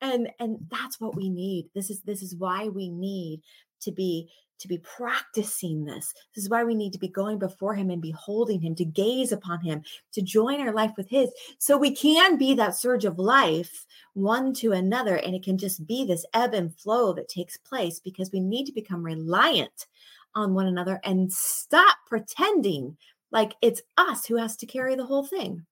[0.00, 1.70] And and that's what we need.
[1.74, 3.42] This is this is why we need
[3.82, 4.30] to be
[4.62, 6.14] to be practicing this.
[6.34, 9.32] This is why we need to be going before Him and beholding Him, to gaze
[9.32, 13.18] upon Him, to join our life with His, so we can be that surge of
[13.18, 15.16] life one to another.
[15.16, 18.66] And it can just be this ebb and flow that takes place because we need
[18.66, 19.86] to become reliant
[20.34, 22.96] on one another and stop pretending
[23.30, 25.66] like it's us who has to carry the whole thing.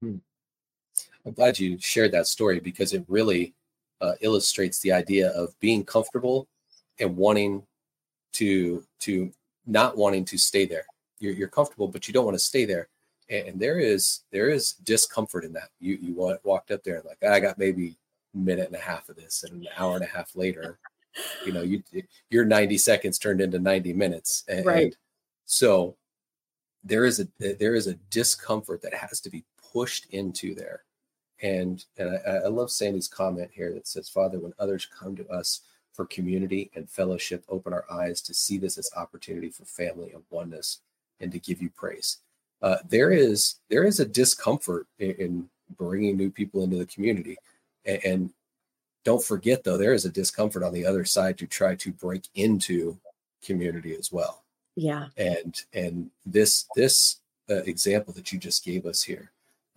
[0.00, 0.16] Hmm.
[1.26, 3.54] I'm glad you shared that story because it really
[4.00, 6.46] uh, illustrates the idea of being comfortable
[6.98, 7.62] and wanting
[8.32, 9.32] to to
[9.66, 10.84] not wanting to stay there.
[11.20, 12.88] You're, you're comfortable, but you don't want to stay there.
[13.30, 15.70] And, and there is there is discomfort in that.
[15.80, 17.96] You you walked up there like I got maybe
[18.34, 20.78] a minute and a half of this, and an hour and a half later,
[21.44, 21.82] you know, you
[22.30, 24.44] your 90 seconds turned into 90 minutes.
[24.48, 24.84] And, right.
[24.84, 24.96] And
[25.46, 25.96] so
[26.82, 30.82] there is a there is a discomfort that has to be pushed into there.
[31.42, 35.26] And and I, I love Sandy's comment here that says, Father, when others come to
[35.28, 35.62] us
[35.94, 37.44] for community and fellowship.
[37.48, 40.80] Open our eyes to see this as opportunity for family and oneness
[41.20, 42.18] and to give you praise.
[42.60, 47.36] Uh, there is there is a discomfort in, in, bringing new people into the community,
[47.86, 48.30] and, and,
[49.02, 52.26] don't forget though there is a discomfort on the other side to try to break
[52.34, 52.96] into
[53.44, 54.44] community as well.
[54.76, 55.08] Yeah.
[55.18, 59.30] And and this this uh, example that you just gave us here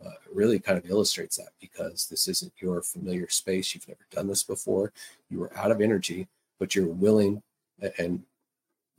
[0.06, 3.74] uh, really kind of illustrates that because this isn't your familiar space.
[3.74, 4.92] You've never done this before.
[5.30, 6.28] You are out of energy,
[6.60, 7.42] but you're willing
[7.98, 8.24] and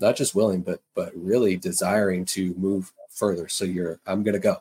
[0.01, 3.49] not just willing, but but really desiring to move further.
[3.49, 4.59] So you're, I'm going to go.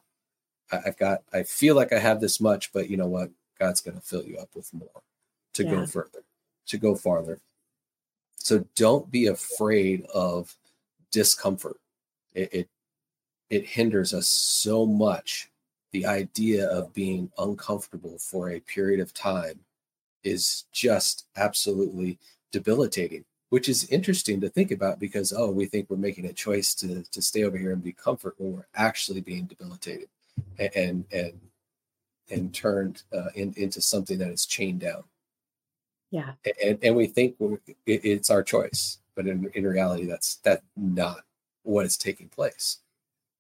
[0.72, 3.30] I, have got, I feel like I have this much, but you know what?
[3.58, 5.02] God's going to fill you up with more
[5.54, 5.72] to yeah.
[5.72, 6.24] go further,
[6.68, 7.40] to go farther.
[8.36, 10.56] So don't be afraid of
[11.12, 11.78] discomfort.
[12.34, 12.70] It, it,
[13.50, 15.50] it hinders us so much.
[15.92, 19.60] The idea of being uncomfortable for a period of time
[20.24, 22.20] is just absolutely
[22.52, 26.74] debilitating which is interesting to think about because oh we think we're making a choice
[26.76, 30.10] to to stay over here and be comfort when we're actually being debilitated
[30.60, 31.40] and and
[32.30, 35.04] and turned uh, in, into something that is chained down.
[36.12, 36.34] Yeah.
[36.64, 37.36] And and we think
[37.86, 41.22] it, it's our choice but in, in reality that's that not
[41.64, 42.80] what is taking place.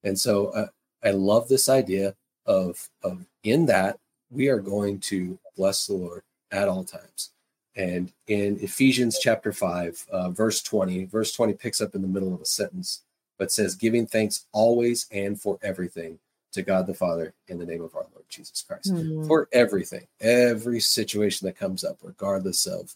[0.04, 0.68] And so uh,
[1.04, 2.16] i love this idea
[2.48, 4.00] of of in that
[4.32, 7.32] we are going to bless the lord at all times
[7.78, 12.34] and in Ephesians chapter 5, uh, verse 20, verse 20 picks up in the middle
[12.34, 13.04] of a sentence,
[13.38, 16.18] but says, giving thanks always and for everything
[16.54, 18.92] to God the Father in the name of our Lord Jesus Christ.
[18.92, 19.28] Mm.
[19.28, 22.96] For everything, every situation that comes up, regardless of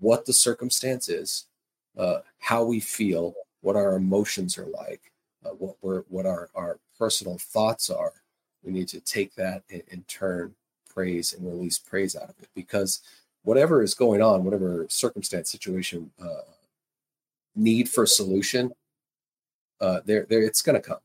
[0.00, 1.44] what the circumstance is,
[1.96, 5.12] uh, how we feel, what our emotions are like,
[5.44, 8.12] uh, what we're, what our, our personal thoughts are,
[8.66, 10.54] we need to take that and, and turn
[10.92, 13.00] praise and release praise out of it because
[13.42, 16.42] whatever is going on, whatever circumstance, situation, uh,
[17.54, 18.72] need for solution,
[19.80, 20.98] uh, there, there, it's going to come.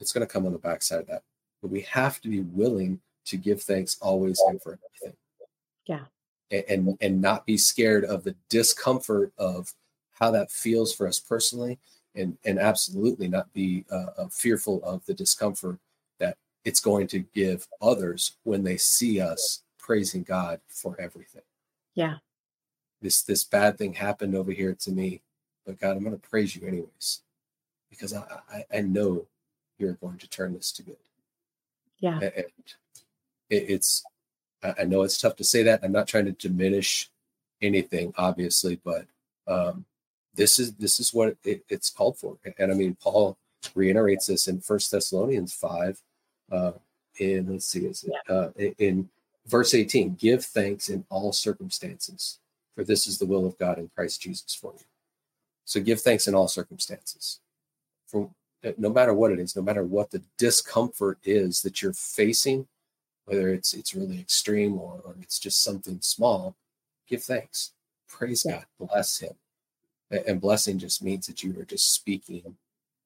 [0.00, 1.22] It's going to come on the backside of that.
[1.62, 5.16] But we have to be willing to give thanks always and for everything.
[5.86, 6.04] Yeah.
[6.50, 9.72] And, and, and not be scared of the discomfort of
[10.12, 11.78] how that feels for us personally,
[12.14, 15.78] and and absolutely not be uh, uh fearful of the discomfort
[16.64, 21.42] it's going to give others when they see us praising God for everything.
[21.94, 22.16] Yeah.
[23.02, 25.20] This this bad thing happened over here to me,
[25.66, 27.20] but God, I'm going to praise you anyways,
[27.90, 29.26] because I, I, I know
[29.78, 30.96] you're going to turn this to good.
[31.98, 32.18] Yeah.
[32.18, 32.44] And it,
[33.50, 34.04] it's
[34.62, 35.80] I know it's tough to say that.
[35.82, 37.10] I'm not trying to diminish
[37.60, 39.04] anything, obviously, but
[39.46, 39.84] um,
[40.34, 42.38] this is this is what it, it's called for.
[42.44, 43.36] And, and, I mean, Paul
[43.74, 46.00] reiterates this in First Thessalonians five.
[46.50, 46.72] Uh,
[47.18, 49.08] in let's see, is it uh, in
[49.46, 52.38] Verse 18 Give thanks in all circumstances,
[52.74, 54.84] for this is the will of God in Christ Jesus for you.
[55.64, 57.40] So give thanks in all circumstances.
[58.06, 58.30] For
[58.64, 62.66] uh, no matter what it is, no matter what the discomfort is that you're facing,
[63.26, 66.56] whether it's it's really extreme or, or it's just something small,
[67.08, 67.72] give thanks.
[68.08, 68.62] Praise yeah.
[68.78, 69.34] God, bless him.
[70.10, 72.56] And blessing just means that you are just speaking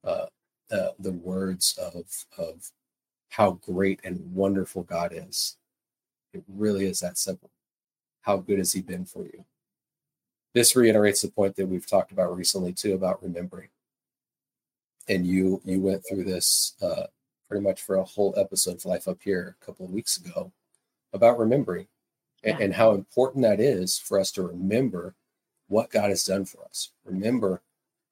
[0.05, 0.27] uh,
[0.70, 2.70] uh, the words of of
[3.28, 5.58] how great and wonderful God is
[6.32, 7.50] it really is that simple.
[8.22, 9.44] How good has he been for you?
[10.54, 13.68] This reiterates the point that we've talked about recently too about remembering.
[15.08, 17.06] And you you went through this uh,
[17.48, 20.52] pretty much for a whole episode of Life Up Here a couple of weeks ago
[21.12, 21.86] about remembering
[22.42, 22.52] yeah.
[22.52, 25.14] and, and how important that is for us to remember
[25.68, 26.90] what God has done for us.
[27.04, 27.62] Remember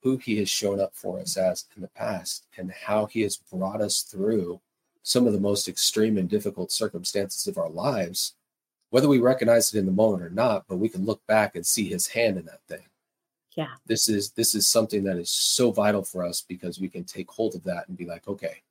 [0.02, 3.36] who he has shown up for us as in the past and how he has
[3.36, 4.60] brought us through
[5.06, 8.34] some of the most extreme and difficult circumstances of our lives,
[8.90, 11.64] whether we recognize it in the moment or not, but we can look back and
[11.64, 12.84] see his hand in that thing.
[13.54, 13.68] Yeah.
[13.86, 17.30] This is this is something that is so vital for us because we can take
[17.30, 18.62] hold of that and be like, okay,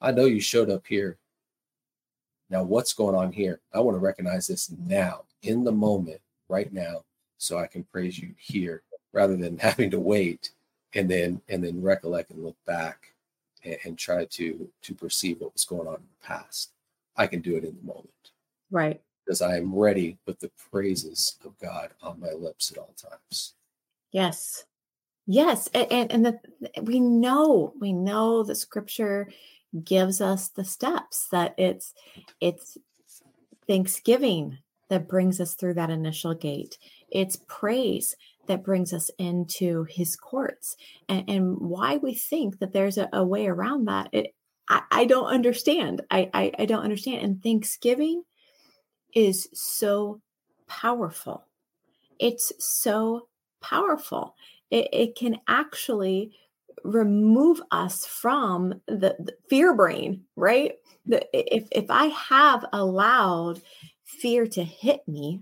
[0.00, 1.18] I know you showed up here.
[2.48, 3.60] Now what's going on here?
[3.74, 7.04] I want to recognize this now, in the moment, right now,
[7.36, 8.80] so I can praise you here
[9.12, 10.48] rather than having to wait
[10.94, 13.13] and then and then recollect and look back
[13.64, 16.72] and, and try to to perceive what was going on in the past.
[17.16, 18.10] I can do it in the moment.
[18.70, 19.00] Right.
[19.24, 23.54] Because I am ready with the praises of God on my lips at all times.
[24.10, 24.64] Yes.
[25.26, 25.68] Yes.
[25.68, 26.40] And, and the,
[26.82, 29.30] we know, we know the scripture
[29.82, 31.94] gives us the steps that it's,
[32.40, 32.76] it's
[33.66, 34.58] thanksgiving
[34.90, 36.78] that brings us through that initial gate.
[37.08, 38.14] It's praise
[38.46, 40.76] that brings us into his courts
[41.08, 44.34] and, and why we think that there's a, a way around that it,
[44.68, 46.02] I, I, don't understand.
[46.10, 47.22] I, I, I don't understand.
[47.22, 48.22] And thanksgiving
[49.14, 50.20] is so
[50.66, 51.44] powerful.
[52.18, 53.28] It's so
[53.60, 54.34] powerful.
[54.70, 56.32] It, it can actually
[56.84, 60.72] remove us from the, the fear brain right?
[61.06, 63.60] The, if if i have allowed
[64.04, 65.40] fear to hit me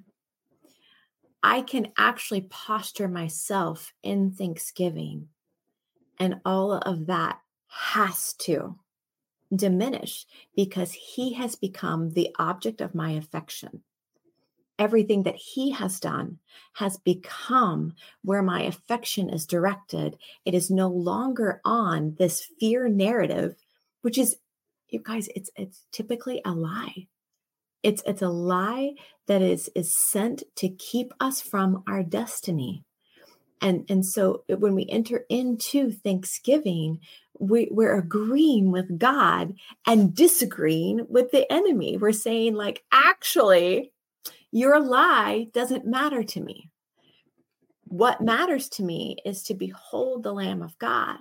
[1.43, 5.28] I can actually posture myself in Thanksgiving
[6.18, 8.78] And all of that has to
[9.55, 10.26] diminish
[10.57, 13.82] because he has become the object of my affection.
[14.78, 16.38] Everything that he has done
[16.74, 20.18] has become where my affection is directed.
[20.45, 23.57] It is no longer on this fear narrative,
[24.03, 24.36] which is,
[24.88, 27.09] you guys, it's it's typically a lie.
[27.83, 28.93] It's it's a lie
[29.26, 32.85] that is is sent to keep us from our destiny.
[33.61, 37.01] And and so when we enter into Thanksgiving,
[37.39, 39.55] we, we're agreeing with God
[39.87, 41.97] and disagreeing with the enemy.
[41.97, 43.93] We're saying, like, actually,
[44.53, 46.70] your lie doesn't matter to me.
[47.85, 51.18] What matters to me is to behold the Lamb of God,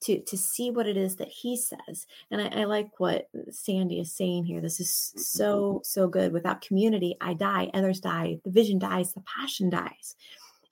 [0.00, 2.06] to, to see what it is that He says.
[2.30, 4.60] And I, I like what Sandy is saying here.
[4.60, 6.32] This is so, so good.
[6.32, 10.16] Without community, I die, others die, the vision dies, the passion dies.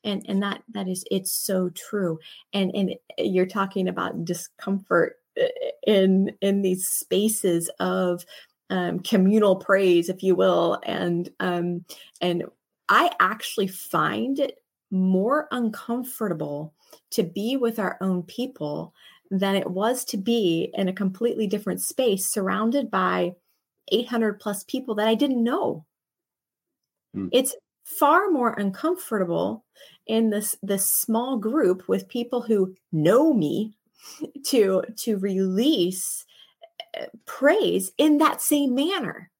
[0.05, 2.21] And and that that is it's so true.
[2.53, 5.47] And and you're talking about discomfort uh,
[5.85, 8.25] in in these spaces of
[8.71, 10.79] um, communal praise if you will.
[10.85, 11.85] And um
[12.21, 12.45] and
[12.89, 16.73] i actually find it more uncomfortable
[17.11, 18.95] to be with our own people
[19.31, 23.35] than it was to be in a completely different space surrounded by
[23.89, 25.85] 800 plus people that i didn't know
[27.15, 27.29] hmm.
[27.33, 27.55] it's
[27.85, 29.65] far more uncomfortable
[30.07, 33.77] in this this small group with people who know me
[34.45, 36.25] to to release
[36.95, 39.31] eh, praise in that same manner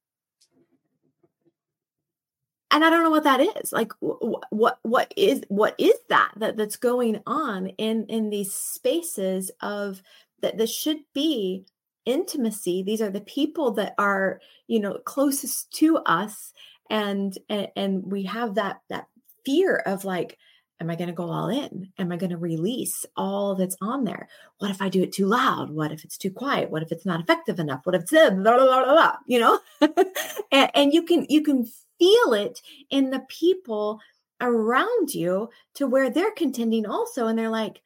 [2.71, 6.57] and i don't know what that is like what what is what is that that
[6.57, 10.03] that's going on in in these spaces of
[10.43, 11.65] that this should be
[12.07, 12.83] intimacy.
[12.83, 16.53] These are the people that are you know closest to us
[16.89, 19.09] and and, and we have that that
[19.45, 20.39] fear of like
[20.81, 21.91] am i going to go all in?
[21.99, 24.29] Am i going to release all that's on there?
[24.59, 25.71] What if i do it too loud?
[25.71, 26.71] What if it's too quiet?
[26.71, 27.81] What if it's not effective enough?
[27.85, 29.59] What if it's blah, blah, blah, blah, blah, you know?
[30.53, 31.67] And, and you can you can
[31.99, 34.01] feel it in the people
[34.41, 37.81] around you to where they're contending also and they're like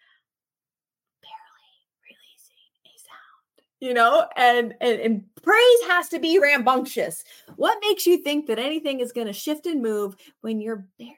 [1.22, 3.66] barely releasing a sound.
[3.80, 4.26] You know?
[4.36, 7.24] And, and and praise has to be rambunctious.
[7.56, 11.16] What makes you think that anything is going to shift and move when you're barely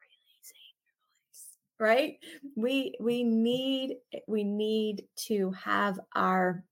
[0.00, 0.96] releasing your
[1.28, 1.46] voice
[1.78, 2.18] right?
[2.56, 6.64] We we need we need to have our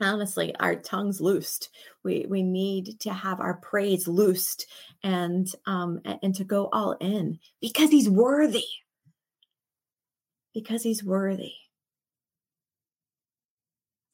[0.00, 1.70] honestly our tongues loosed
[2.02, 4.66] we we need to have our praise loosed
[5.02, 8.64] and um and to go all in because he's worthy
[10.54, 11.52] because he's worthy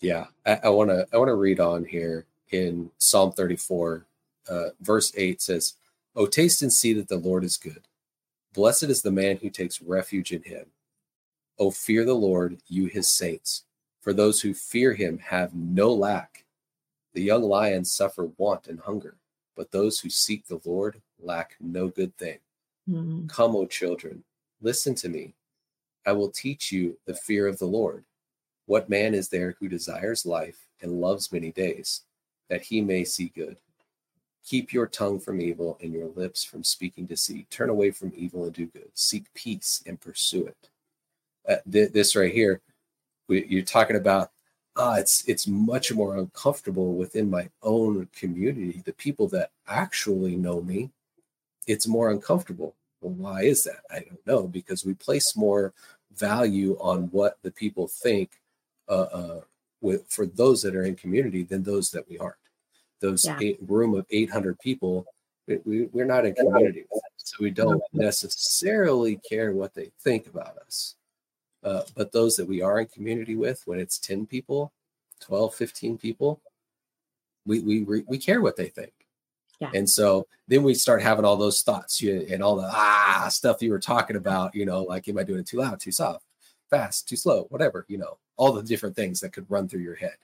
[0.01, 4.07] yeah, I want to I want to read on here in Psalm 34,
[4.49, 5.75] uh, verse 8 says,
[6.15, 7.89] "Oh, taste and see that the Lord is good.
[8.55, 10.67] Blessed is the man who takes refuge in him.
[11.59, 13.65] Oh, fear the Lord, you his saints,
[14.07, 16.45] for those who fear him have no lack.
[17.15, 19.17] The young lions suffer want and hunger,
[19.57, 22.39] but those who seek the Lord lack no good thing.
[22.89, 23.27] Mm-hmm.
[23.27, 24.23] Come, O children,
[24.63, 25.35] listen to me.
[26.07, 28.05] I will teach you the fear of the Lord."
[28.67, 32.03] What man is there who desires life and loves many days,
[32.49, 33.57] that he may see good?
[34.45, 37.51] Keep your tongue from evil and your lips from speaking deceit.
[37.51, 38.91] Turn away from evil and do good.
[38.95, 40.71] Seek peace and pursue it.
[41.49, 42.61] Uh, th- this right here,
[43.29, 44.31] we, you're talking about.
[44.79, 48.83] Ah, it's it's much more uncomfortable within my own community.
[48.85, 50.91] The people that actually know me,
[51.67, 52.75] it's more uncomfortable.
[53.01, 53.81] Well, why is that?
[53.91, 55.73] I don't know because we place more
[56.15, 58.33] value on what the people think
[58.89, 59.41] uh, uh,
[59.81, 62.37] with for those that are in community than those that we aren't.
[63.01, 63.39] Those yeah.
[63.41, 65.07] eight, room of 800 people,
[65.47, 66.85] we, we're not in community
[67.17, 70.95] so we don't necessarily care what they think about us.
[71.67, 74.73] Uh, but those that we are in community with, when it's 10 people,
[75.21, 76.41] 12, 15 people,
[77.45, 78.93] we we we care what they think.
[79.61, 79.71] Yeah.
[79.75, 83.63] And so then we start having all those thoughts you, and all the ah stuff
[83.63, 86.25] you were talking about, you know, like am I doing it too loud, too soft,
[86.71, 89.95] fast, too slow, whatever, you know all the different things that could run through your
[89.95, 90.17] head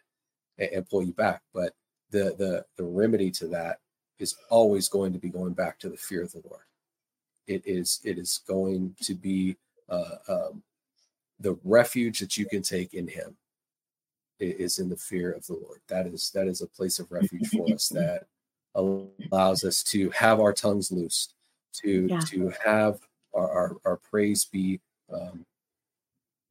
[0.58, 1.42] and, and pull you back.
[1.52, 1.72] But
[2.10, 3.78] the the the remedy to that
[4.18, 6.64] is always going to be going back to the fear of the Lord.
[7.46, 9.56] It is it is going to be
[9.88, 10.62] uh, um,
[11.42, 13.36] the refuge that you can take in Him
[14.38, 15.80] is in the fear of the Lord.
[15.88, 18.26] That is that is a place of refuge for us that
[18.74, 21.34] allows us to have our tongues loosed,
[21.82, 22.20] to yeah.
[22.20, 23.00] to have
[23.34, 24.80] our, our, our praise be
[25.12, 25.44] um,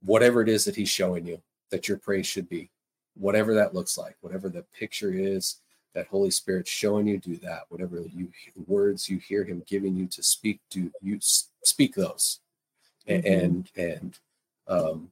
[0.03, 2.69] whatever it is that He's showing you that your praise should be,
[3.15, 5.57] whatever that looks like, whatever the picture is
[5.93, 7.63] that Holy Spirit's showing you, do that.
[7.69, 8.29] Whatever you
[8.67, 11.17] words you hear Him giving you to speak, do you
[11.63, 12.39] speak those,
[13.07, 13.27] mm-hmm.
[13.27, 14.19] and and
[14.71, 15.11] um,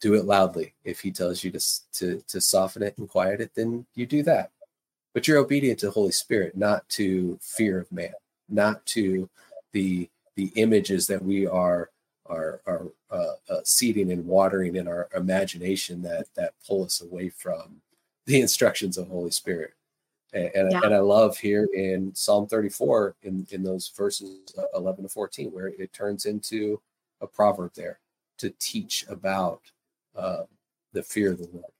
[0.00, 0.74] do it loudly.
[0.84, 1.60] If he tells you to,
[1.94, 4.50] to, to soften it and quiet it, then you do that.
[5.14, 8.12] But you're obedient to the Holy Spirit, not to fear of man,
[8.48, 9.28] not to
[9.72, 11.90] the the images that we are
[12.24, 17.28] are are uh, uh, seeding and watering in our imagination that that pull us away
[17.28, 17.82] from
[18.26, 19.74] the instructions of Holy Spirit.
[20.32, 20.80] And, and, yeah.
[20.82, 25.52] and, I love here in Psalm 34 in, in those verses uh, 11 to 14,
[25.52, 26.80] where it turns into
[27.20, 27.98] a proverb there
[28.42, 29.60] to teach about
[30.16, 30.42] uh,
[30.92, 31.72] the fear of the Lord.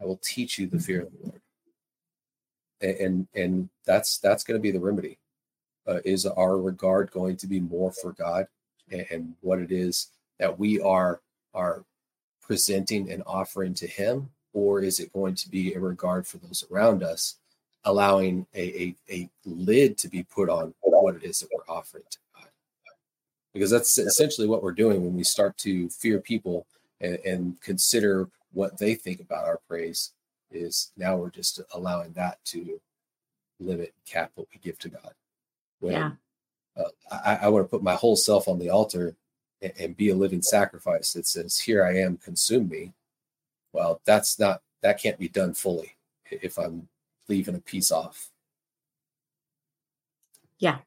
[0.00, 1.40] I will teach you the fear of the Lord.
[2.80, 5.18] And, and, and that's, that's going to be the remedy.
[5.86, 8.46] Uh, is our regard going to be more for God
[8.90, 11.20] and, and what it is that we are,
[11.52, 11.84] are
[12.40, 16.64] presenting and offering to him or is it going to be a regard for those
[16.72, 17.36] around us,
[17.84, 22.04] allowing a, a, a lid to be put on what it is that we're offering
[22.10, 22.18] to?
[23.52, 26.66] Because that's essentially what we're doing when we start to fear people
[27.00, 30.12] and, and consider what they think about our praise.
[30.52, 32.80] Is now we're just allowing that to
[33.60, 35.12] limit cap what we give to God.
[35.78, 36.10] When, yeah.
[36.76, 39.16] Uh, I, I want to put my whole self on the altar
[39.60, 42.92] and, and be a living sacrifice that says, "Here I am, consume me."
[43.72, 45.94] well that's not that can't be done fully
[46.30, 46.88] if i'm
[47.28, 48.30] leaving a piece off
[50.58, 50.78] yeah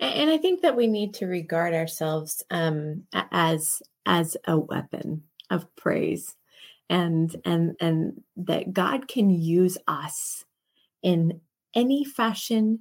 [0.00, 5.74] and i think that we need to regard ourselves um, as as a weapon of
[5.76, 6.36] praise
[6.88, 10.44] and and and that god can use us
[11.02, 11.40] in
[11.74, 12.80] any fashion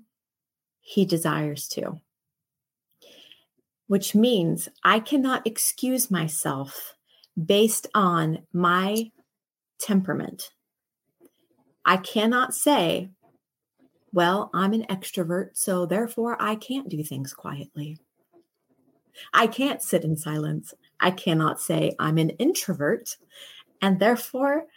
[0.82, 2.00] he desires to
[3.88, 6.96] which means i cannot excuse myself
[7.44, 9.12] based on my
[9.80, 10.52] temperament.
[11.84, 13.10] I cannot say,
[14.16, 17.98] well, I'm an extrovert, so therefore I can't do things quietly.
[19.34, 20.74] I can't sit in silence.
[21.02, 23.18] I cannot say I'm an introvert,
[23.82, 24.68] and therefore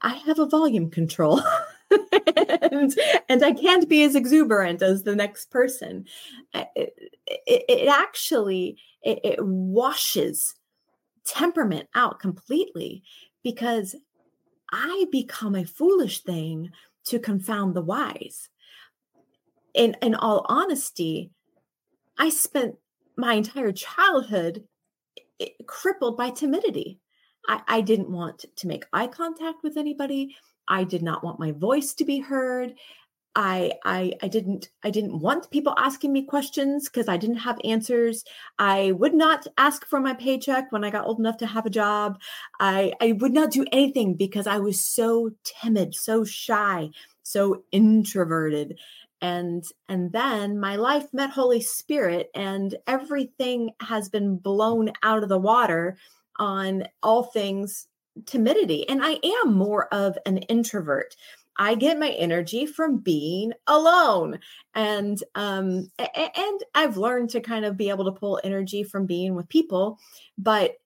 [0.00, 1.42] I have a volume control.
[1.90, 2.98] and,
[3.28, 6.06] and, I can't be as exuberant as the next person.
[6.54, 6.94] It,
[7.26, 10.54] it, it actually it, it washes
[11.26, 13.02] temperament out completely
[13.44, 13.94] because
[14.72, 16.70] I become a foolish thing
[17.04, 18.48] to confound the wise.
[19.74, 21.30] In in all honesty,
[22.18, 22.76] I spent
[23.16, 24.64] my entire childhood
[25.40, 26.98] eh, crippled by timidity.
[27.48, 30.36] I, I didn't want to make eye contact with anybody.
[30.68, 32.74] I did not want my voice to be heard.
[33.34, 37.58] I I I didn't I didn't want people asking me questions because I didn't have
[37.64, 38.24] answers.
[38.58, 41.70] I would not ask for my paycheck when I got old enough to have a
[41.70, 42.18] job.
[42.60, 46.90] I I would not do anything because I was so timid, so shy,
[47.22, 48.78] so introverted.
[49.22, 55.28] And and then my life met Holy Spirit and everything has been blown out of
[55.28, 55.96] the water
[56.36, 57.86] on all things
[58.26, 58.86] timidity.
[58.88, 61.14] And I am more of an introvert.
[61.56, 64.40] I get my energy from being alone.
[64.74, 69.36] And um and I've learned to kind of be able to pull energy from being
[69.36, 69.98] with people,
[70.36, 70.78] but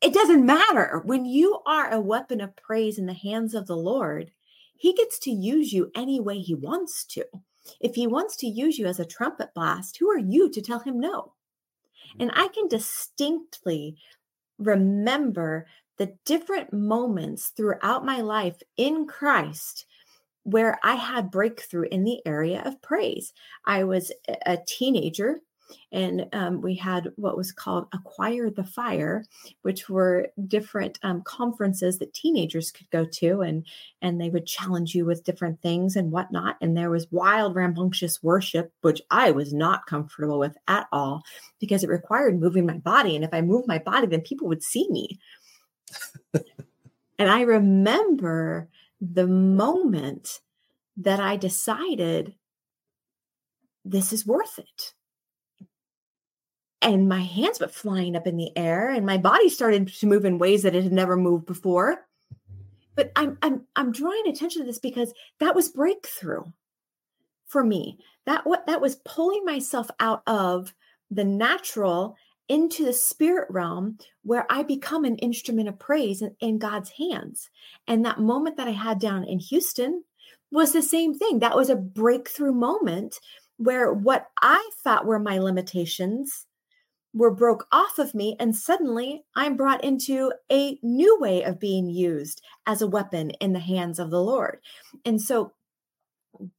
[0.00, 1.02] it doesn't matter.
[1.04, 4.30] When you are a weapon of praise in the hands of the Lord,
[4.76, 7.24] he gets to use you any way he wants to.
[7.80, 10.80] If he wants to use you as a trumpet blast, who are you to tell
[10.80, 11.32] him no?
[12.12, 12.22] Mm-hmm.
[12.22, 13.96] And I can distinctly
[14.58, 19.86] remember the different moments throughout my life in Christ
[20.42, 23.32] where I had breakthrough in the area of praise.
[23.64, 24.12] I was
[24.46, 25.40] a teenager
[25.92, 29.24] and um, we had what was called acquire the fire
[29.62, 33.66] which were different um, conferences that teenagers could go to and
[34.02, 36.56] and they would challenge you with different things and whatnot.
[36.60, 41.22] And there was wild rambunctious worship which i was not comfortable with at all
[41.60, 43.16] because it required moving my body.
[43.16, 45.18] And if i moved my body then people would see me.
[47.18, 48.68] And i remember
[49.00, 50.40] the moment
[50.96, 52.34] that I decided
[53.84, 54.94] this is worth it.
[56.84, 60.26] And my hands were flying up in the air and my body started to move
[60.26, 62.06] in ways that it had never moved before.
[62.94, 66.44] But I'm I'm I'm drawing attention to this because that was breakthrough
[67.46, 67.98] for me.
[68.26, 70.74] That what that was pulling myself out of
[71.10, 72.16] the natural
[72.48, 77.48] into the spirit realm where I become an instrument of praise in, in, God's hands.
[77.88, 80.04] And that moment that I had down in Houston
[80.50, 81.38] was the same thing.
[81.38, 83.18] That was a breakthrough moment
[83.56, 86.44] where what I thought were my limitations
[87.14, 91.88] were broke off of me and suddenly i'm brought into a new way of being
[91.88, 94.58] used as a weapon in the hands of the lord
[95.04, 95.52] and so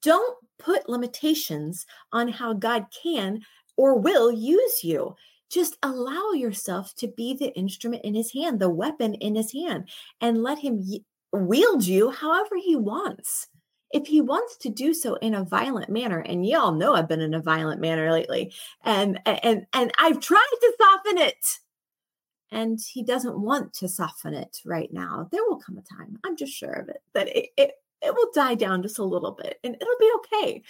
[0.02, 3.40] don't put limitations on how god can
[3.78, 5.14] or will use you
[5.50, 9.88] just allow yourself to be the instrument in his hand, the weapon in his hand,
[10.20, 10.84] and let him
[11.32, 13.48] wield you however he wants.
[13.96, 17.22] If he wants to do so in a violent manner, and y'all know I've been
[17.22, 21.46] in a violent manner lately, and and and I've tried to soften it,
[22.52, 25.30] and he doesn't want to soften it right now.
[25.32, 27.72] There will come a time, I'm just sure of it, that it, it
[28.02, 30.64] it will die down just a little bit and it'll be okay.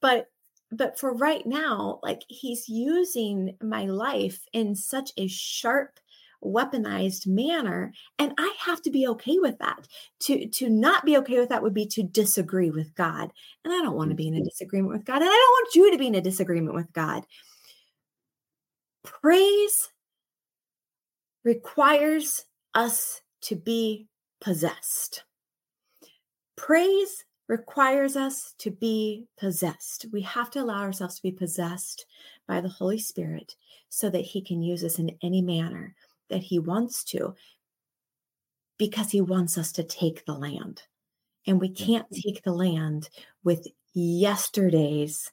[0.00, 0.28] But
[0.72, 5.99] but for right now, like he's using my life in such a sharp,
[6.44, 9.86] weaponized manner and i have to be okay with that
[10.18, 13.30] to to not be okay with that would be to disagree with god
[13.64, 14.44] and i don't want to be in a mm-hmm.
[14.44, 17.24] disagreement with god and i don't want you to be in a disagreement with god
[19.04, 19.90] praise
[21.44, 24.06] requires us to be
[24.40, 25.24] possessed
[26.56, 30.06] praise requires us to be possessed.
[30.12, 32.06] We have to allow ourselves to be possessed
[32.46, 33.56] by the Holy Spirit
[33.88, 35.96] so that He can use us in any manner
[36.30, 37.34] that He wants to,
[38.78, 40.82] because He wants us to take the land.
[41.46, 43.08] And we can't take the land
[43.44, 45.32] with yesterday's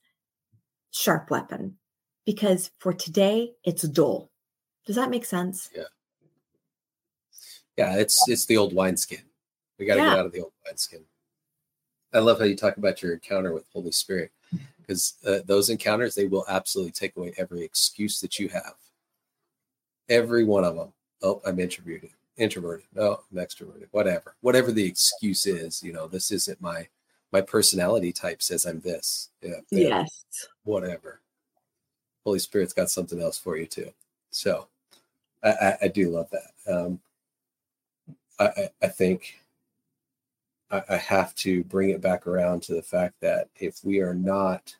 [0.91, 1.77] sharp weapon
[2.25, 4.31] because for today it's dull.
[4.85, 5.69] Does that make sense?
[5.75, 5.83] Yeah.
[7.77, 9.21] Yeah, it's it's the old wineskin.
[9.77, 10.09] We got to yeah.
[10.09, 11.05] get out of the old wineskin.
[12.13, 14.31] I love how you talk about your encounter with Holy Spirit
[14.79, 18.73] because uh, those encounters they will absolutely take away every excuse that you have.
[20.10, 20.93] Every one of them.
[21.22, 22.12] Oh, I'm introverted.
[22.38, 22.86] Introverted.
[22.93, 23.88] No, I'm extroverted.
[23.91, 24.36] Whatever.
[24.41, 26.88] Whatever the excuse is, you know, this isn't my
[27.32, 29.30] my personality type says I'm this.
[29.41, 29.60] Yeah.
[29.70, 30.26] Yes.
[30.64, 31.22] Whatever.
[32.24, 33.91] Holy Spirit's got something else for you too.
[34.32, 34.68] So
[35.43, 36.74] I, I, I do love that.
[36.74, 36.99] Um,
[38.39, 39.39] I, I think
[40.72, 44.14] I, I have to bring it back around to the fact that if we are
[44.14, 44.76] not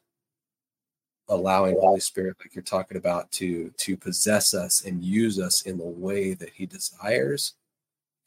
[1.30, 5.78] allowing Holy Spirit, like you're talking about, to to possess us and use us in
[5.78, 7.54] the way that He desires,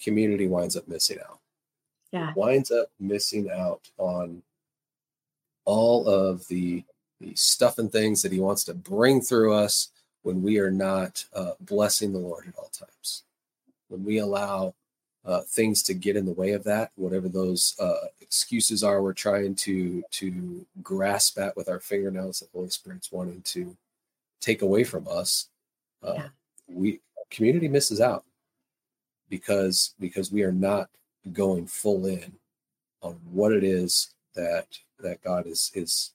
[0.00, 1.38] community winds up missing out.
[2.12, 4.42] Yeah, winds up missing out on
[5.64, 6.84] all of the
[7.20, 9.90] the stuff and things that He wants to bring through us
[10.22, 13.24] when we are not uh, blessing the Lord at all times.
[13.88, 14.74] When we allow
[15.24, 19.12] uh, things to get in the way of that, whatever those uh, excuses are we're
[19.12, 23.76] trying to to grasp at with our fingernails that the Holy Spirit's wanting to
[24.40, 25.48] take away from us.
[26.02, 26.28] Uh, yeah.
[26.68, 27.00] We
[27.30, 28.24] community misses out
[29.28, 30.88] because because we are not
[31.32, 32.32] going full in
[33.02, 34.66] on what it is that
[35.00, 36.12] that God is is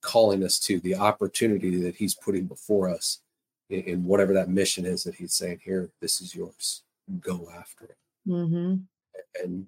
[0.00, 3.20] calling us to, the opportunity that He's putting before us
[3.68, 6.82] in, in whatever that mission is that He's saying, "Here, this is yours."
[7.18, 7.96] Go after it.
[8.28, 8.74] Mm-hmm.
[9.42, 9.66] and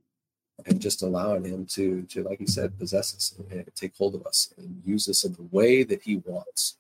[0.67, 4.27] and just allowing him to to like you said possess us and take hold of
[4.27, 6.77] us and use us in the way that he wants.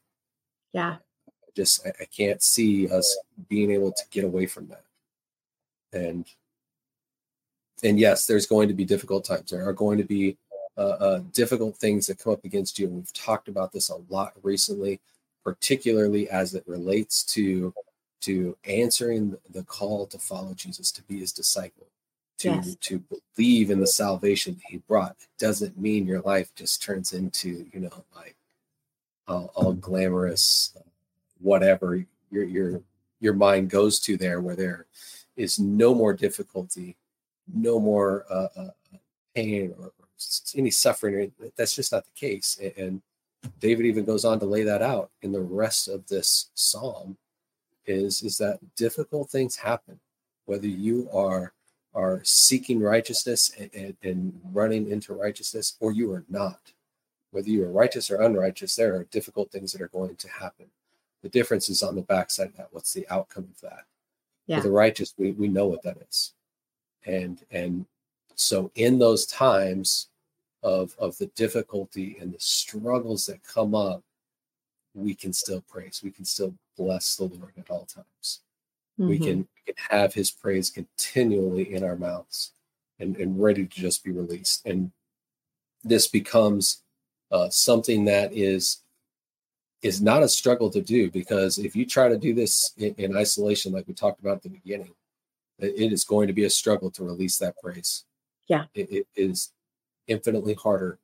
[0.73, 0.97] Yeah.
[1.57, 3.17] Just I, I can't see us
[3.49, 4.85] being able to get away from that.
[5.93, 6.27] And
[7.83, 9.51] and yes there's going to be difficult times.
[9.51, 10.37] There are going to be
[10.77, 12.87] uh, uh, difficult things that come up against you.
[12.87, 15.01] And we've talked about this a lot recently
[15.45, 17.75] particularly as it relates to
[18.23, 21.89] to answering the call to follow Jesus, to be his disciple,
[22.39, 22.77] to yes.
[22.77, 23.03] to
[23.37, 25.16] believe in the salvation he brought.
[25.20, 28.37] It doesn't mean your life just turns into, you know, like
[29.29, 30.77] all, all glamorous,
[31.41, 32.81] whatever your your
[33.20, 34.87] your mind goes to there, where there
[35.37, 36.97] is no more difficulty,
[37.53, 38.68] no more uh, uh,
[39.35, 39.93] pain or, or,
[40.55, 41.33] any suffering.
[41.57, 42.61] That's just not the case.
[42.77, 43.03] And
[43.61, 47.16] David even goes on to lay that out in the rest of this psalm
[47.87, 49.99] is is that difficult things happen
[50.45, 51.53] whether you are
[51.95, 56.72] are seeking righteousness and, and, and, running into righteousness or you are not.
[57.33, 60.66] Whether you are righteous or unrighteous there are difficult things that are going to happen.
[61.22, 63.85] The difference is on the backside of that what's the outcome of that?
[64.47, 64.57] Yeah.
[64.57, 66.33] for the righteous we, we know what that is.
[67.07, 67.87] And and
[68.35, 70.09] so in those times
[70.62, 74.03] of of the difficulty and the struggles that come up
[74.95, 78.40] we can still praise we can still bless the Lord at all times.
[78.99, 79.09] Mm-hmm.
[79.09, 82.53] We, can, we can have his praise continually in our mouths
[82.99, 84.64] and, and ready to just be released.
[84.66, 84.93] And
[85.82, 86.82] this becomes
[87.30, 88.78] uh, something that is
[89.82, 93.16] is not a struggle to do because if you try to do this in, in
[93.16, 94.95] isolation, like we talked about at the beginning,
[95.59, 98.05] it, it is going to be a struggle to release that praise.
[98.47, 99.51] Yeah, it, it is
[100.07, 100.99] infinitely harder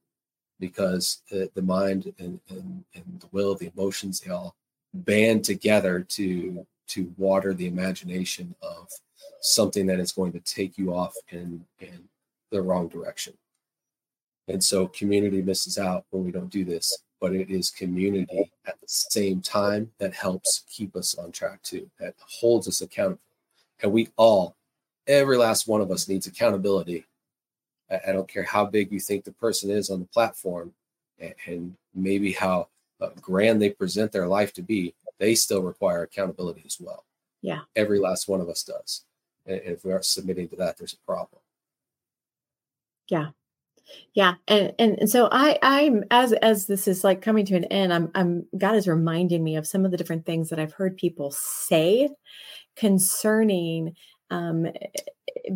[0.61, 4.55] because the, the mind and, and, and the will, the emotions, they all
[4.95, 8.89] band together to to water the imagination of
[9.43, 12.09] something that is going to take you off in in
[12.51, 13.35] the wrong direction.
[14.49, 18.81] And so community misses out when we don't do this but it is community at
[18.81, 23.21] the same time that helps keep us on track too, that holds us accountable.
[23.83, 24.57] And we all,
[25.07, 27.05] every last one of us needs accountability.
[27.91, 30.73] I, don't care how big you think the person is on the platform
[31.19, 32.69] and, and maybe how
[33.01, 37.05] uh, grand they present their life to be, they still require accountability as well.
[37.41, 37.61] Yeah.
[37.77, 39.05] Every last one of us does.
[39.47, 41.41] And if we aren't submitting to that, there's a problem.
[43.09, 43.29] Yeah
[44.15, 47.65] yeah and, and and so i i'm as as this is like coming to an
[47.65, 50.73] end i'm i'm god is reminding me of some of the different things that i've
[50.73, 52.09] heard people say
[52.77, 53.95] concerning
[54.31, 54.67] um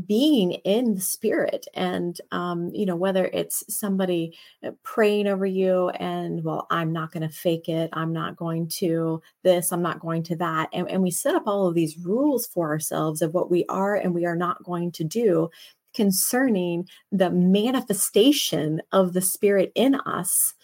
[0.07, 1.67] being in the spirit.
[1.75, 7.13] And um you know whether it's somebody uh, praying over you and well i'm not
[7.13, 7.91] going to fake it.
[7.93, 9.73] I'm not going to this.
[9.73, 10.69] I'm not going to that.
[10.73, 13.95] And, and we set up all of these rules for ourselves of what we are
[13.97, 15.51] and we are not going to do
[15.95, 20.55] concerning the manifestation of the spirit in us.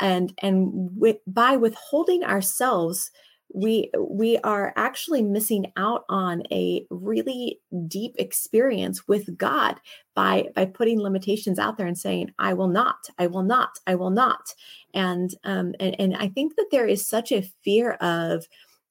[0.00, 3.10] And and with, by withholding ourselves
[3.54, 9.76] we we are actually missing out on a really deep experience with god
[10.14, 13.94] by by putting limitations out there and saying i will not i will not i
[13.94, 14.52] will not.
[14.92, 18.44] And um and, and i think that there is such a fear of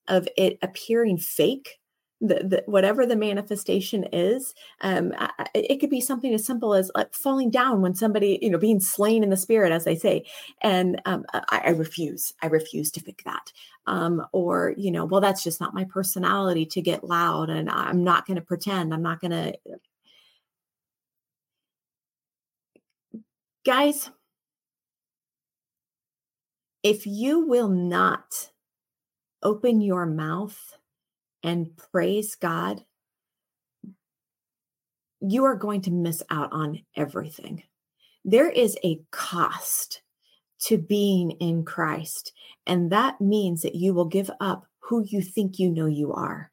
[0.08, 1.78] of it appearing fake
[2.20, 6.90] the, the, whatever the manifestation is um, I, it could be something as simple as
[6.94, 10.24] like falling down when somebody you know being slain in the spirit as they say.
[10.62, 13.52] And um, I, I, refuse i refuse to pick that.
[13.86, 18.02] Um, or you know well that's just not my personality to get loud and i'm
[18.02, 19.52] not going to pretend i'm not going to
[23.66, 24.10] guys
[26.82, 28.50] if you will not
[29.42, 30.78] open your mouth
[31.44, 32.82] and praise God,
[35.20, 37.62] you are going to miss out on everything.
[38.24, 40.02] There is a cost
[40.62, 42.32] to being in Christ,
[42.66, 46.50] and that means that you will give up who you think you know you are.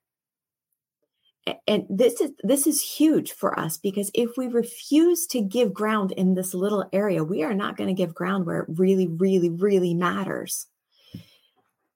[1.66, 6.12] And this is this is huge for us because if we refuse to give ground
[6.12, 9.50] in this little area, we are not going to give ground where it really really
[9.50, 10.68] really matters.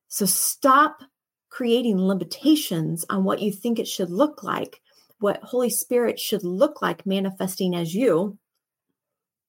[0.08, 1.04] So stop
[1.56, 4.82] creating limitations on what you think it should look like,
[5.20, 8.38] what Holy Spirit should look like manifesting as you,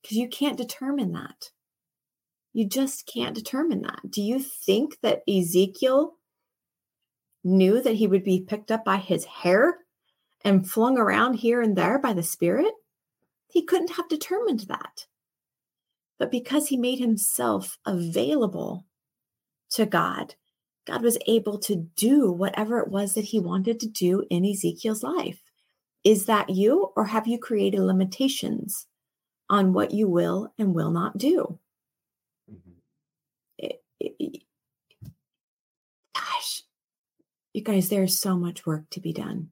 [0.00, 1.50] because you can't determine that.
[2.52, 3.98] You just can't determine that.
[4.08, 6.12] Do you think that Ezekiel
[7.42, 9.78] knew that he would be picked up by his hair
[10.44, 12.72] and flung around here and there by the Spirit?
[13.48, 15.06] He couldn't have determined that.
[16.20, 18.86] But because he made himself available
[19.70, 20.36] to God,
[20.86, 25.02] God was able to do whatever it was that he wanted to do in Ezekiel's
[25.02, 25.40] life.
[26.04, 28.86] Is that you, or have you created limitations
[29.50, 31.58] on what you will and will not do?
[32.50, 32.70] Mm-hmm.
[33.58, 34.42] It, it,
[36.14, 36.62] gosh,
[37.52, 39.50] you guys, there's so much work to be done.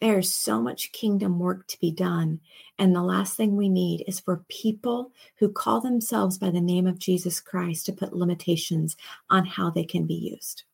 [0.00, 2.40] There's so much kingdom work to be done.
[2.78, 6.86] And the last thing we need is for people who call themselves by the name
[6.86, 8.96] of Jesus Christ to put limitations
[9.30, 10.64] on how they can be used.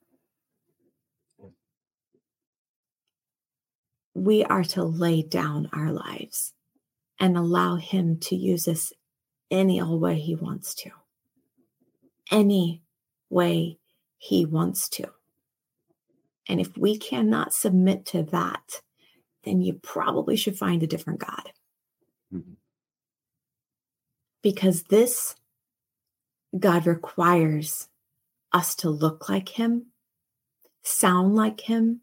[4.14, 6.52] We are to lay down our lives
[7.18, 8.92] and allow Him to use us
[9.50, 10.90] any old way He wants to.
[12.30, 12.82] Any
[13.30, 13.78] way
[14.18, 15.10] He wants to.
[16.48, 18.82] And if we cannot submit to that,
[19.44, 21.52] then you probably should find a different God.
[22.32, 22.52] Mm-hmm.
[24.42, 25.34] Because this
[26.58, 27.88] God requires
[28.52, 29.86] us to look like Him,
[30.82, 32.00] sound like Him,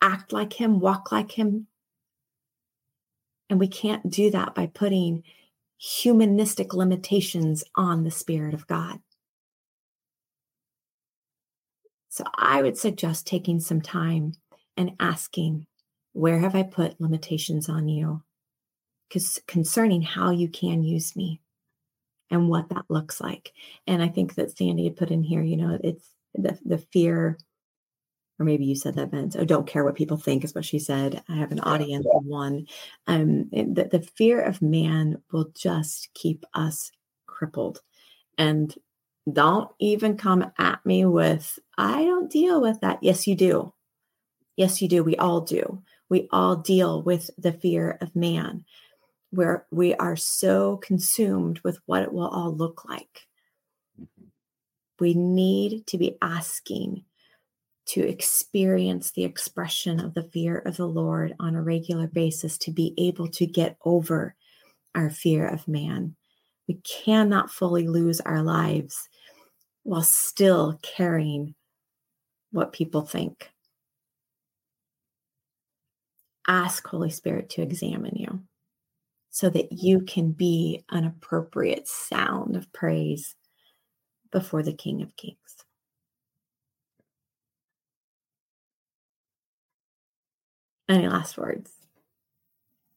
[0.00, 1.66] act like Him, walk like Him.
[3.48, 5.22] And we can't do that by putting
[5.78, 9.00] humanistic limitations on the Spirit of God.
[12.08, 14.34] So I would suggest taking some time
[14.76, 15.66] and asking
[16.14, 18.22] where have I put limitations on you?
[19.08, 21.40] Because concerning how you can use me
[22.30, 23.52] and what that looks like.
[23.86, 27.36] And I think that Sandy had put in here, you know, it's the the fear,
[28.38, 29.36] or maybe you said that, Vince.
[29.36, 31.22] Oh, don't care what people think is what she said.
[31.28, 32.66] I have an audience of one.
[33.06, 36.90] Um, the, the fear of man will just keep us
[37.26, 37.80] crippled.
[38.38, 38.74] And
[39.32, 42.98] don't even come at me with, I don't deal with that.
[43.02, 43.72] Yes, you do.
[44.56, 45.04] Yes, you do.
[45.04, 48.64] We all do we all deal with the fear of man,
[49.30, 53.26] where we are so consumed with what it will all look like.
[54.00, 54.26] Mm-hmm.
[55.00, 57.04] We need to be asking
[57.86, 62.70] to experience the expression of the fear of the Lord on a regular basis to
[62.70, 64.34] be able to get over
[64.94, 66.16] our fear of man.
[66.66, 69.08] We cannot fully lose our lives
[69.82, 71.54] while still caring
[72.52, 73.50] what people think.
[76.46, 78.42] Ask Holy Spirit to examine you
[79.30, 79.86] so that mm-hmm.
[79.86, 83.34] you can be an appropriate sound of praise
[84.30, 85.38] before the King of Kings.
[90.88, 91.70] Any last words?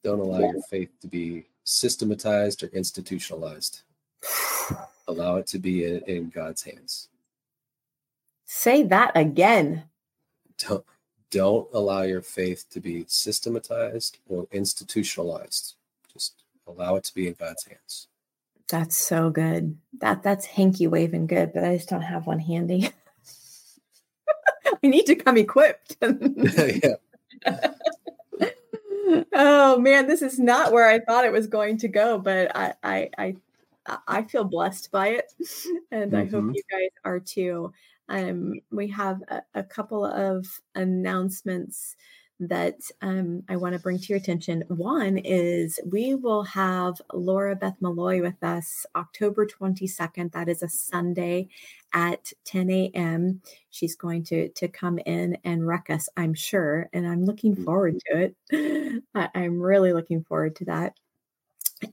[0.04, 3.82] Don't allow your faith to be systematized or institutionalized.
[5.08, 7.10] allow it to be in, in God's hands.
[8.46, 9.84] Say that again.
[10.58, 10.86] Don't
[11.32, 15.76] don't allow your faith to be systematized or institutionalized.
[16.12, 18.08] Just allow it to be in God's hands.
[18.70, 19.78] That's so good.
[20.00, 22.90] That that's hanky waving good, but I just don't have one handy.
[24.84, 25.96] I need to come equipped.
[26.02, 26.96] yeah.
[29.34, 32.74] oh man, this is not where I thought it was going to go, but I
[32.84, 35.32] I I, I feel blessed by it,
[35.92, 36.16] and mm-hmm.
[36.16, 36.56] I hope mm-hmm.
[36.56, 37.72] you guys are too.
[38.10, 41.96] Um, we have a, a couple of announcements
[42.40, 44.64] that um, I want to bring to your attention.
[44.68, 50.32] One is we will have Laura Beth Malloy with us October 22nd.
[50.32, 51.50] That is a Sunday
[51.94, 53.42] at 10 a.m.
[53.72, 56.90] She's going to, to come in and wreck us, I'm sure.
[56.94, 58.52] And I'm looking forward mm-hmm.
[58.52, 59.04] to it.
[59.16, 60.94] I, I'm really looking forward to that.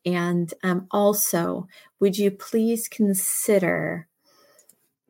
[0.05, 1.69] And um, also,
[2.01, 4.09] would you please consider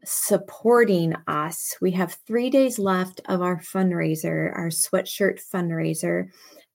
[0.05, 1.77] supporting us.
[1.81, 6.29] We have three days left of our fundraiser, our sweatshirt fundraiser.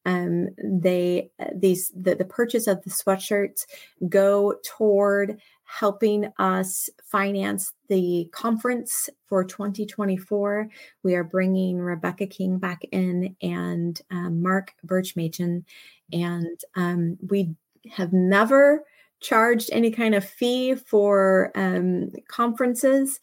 [0.05, 3.65] Um, they these the, the purchase of the sweatshirts
[4.07, 10.67] go toward helping us finance the conference for 2024.
[11.03, 15.63] We are bringing Rebecca King back in and um, Mark Birchmachen,
[16.11, 17.55] and um, we
[17.91, 18.84] have never
[19.22, 23.20] charged any kind of fee for um, conferences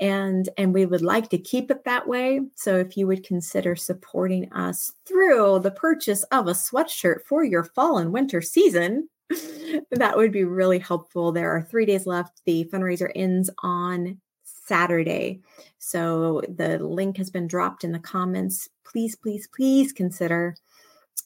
[0.00, 2.40] and and we would like to keep it that way.
[2.54, 7.64] So if you would consider supporting us through the purchase of a sweatshirt for your
[7.64, 9.08] fall and winter season
[9.90, 11.32] that would be really helpful.
[11.32, 12.40] There are three days left.
[12.46, 15.40] The fundraiser ends on saturday.
[15.78, 18.68] So the link has been dropped in the comments.
[18.84, 20.56] Please please please consider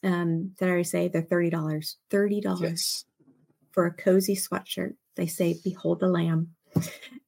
[0.04, 1.52] um did i say they're $30
[2.10, 3.04] $30 yes
[3.72, 4.94] for a cozy sweatshirt.
[5.16, 6.54] They say, "Behold the Lamb,"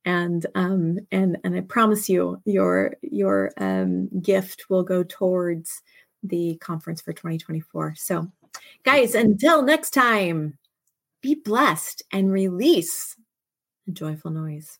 [0.05, 5.83] and um, and and I promise you, your your um, gift will go towards
[6.23, 7.95] the conference for 2024.
[7.97, 8.31] So,
[8.85, 10.59] guys, until next time,
[11.21, 13.17] be blessed and release
[13.89, 14.79] a joyful noise.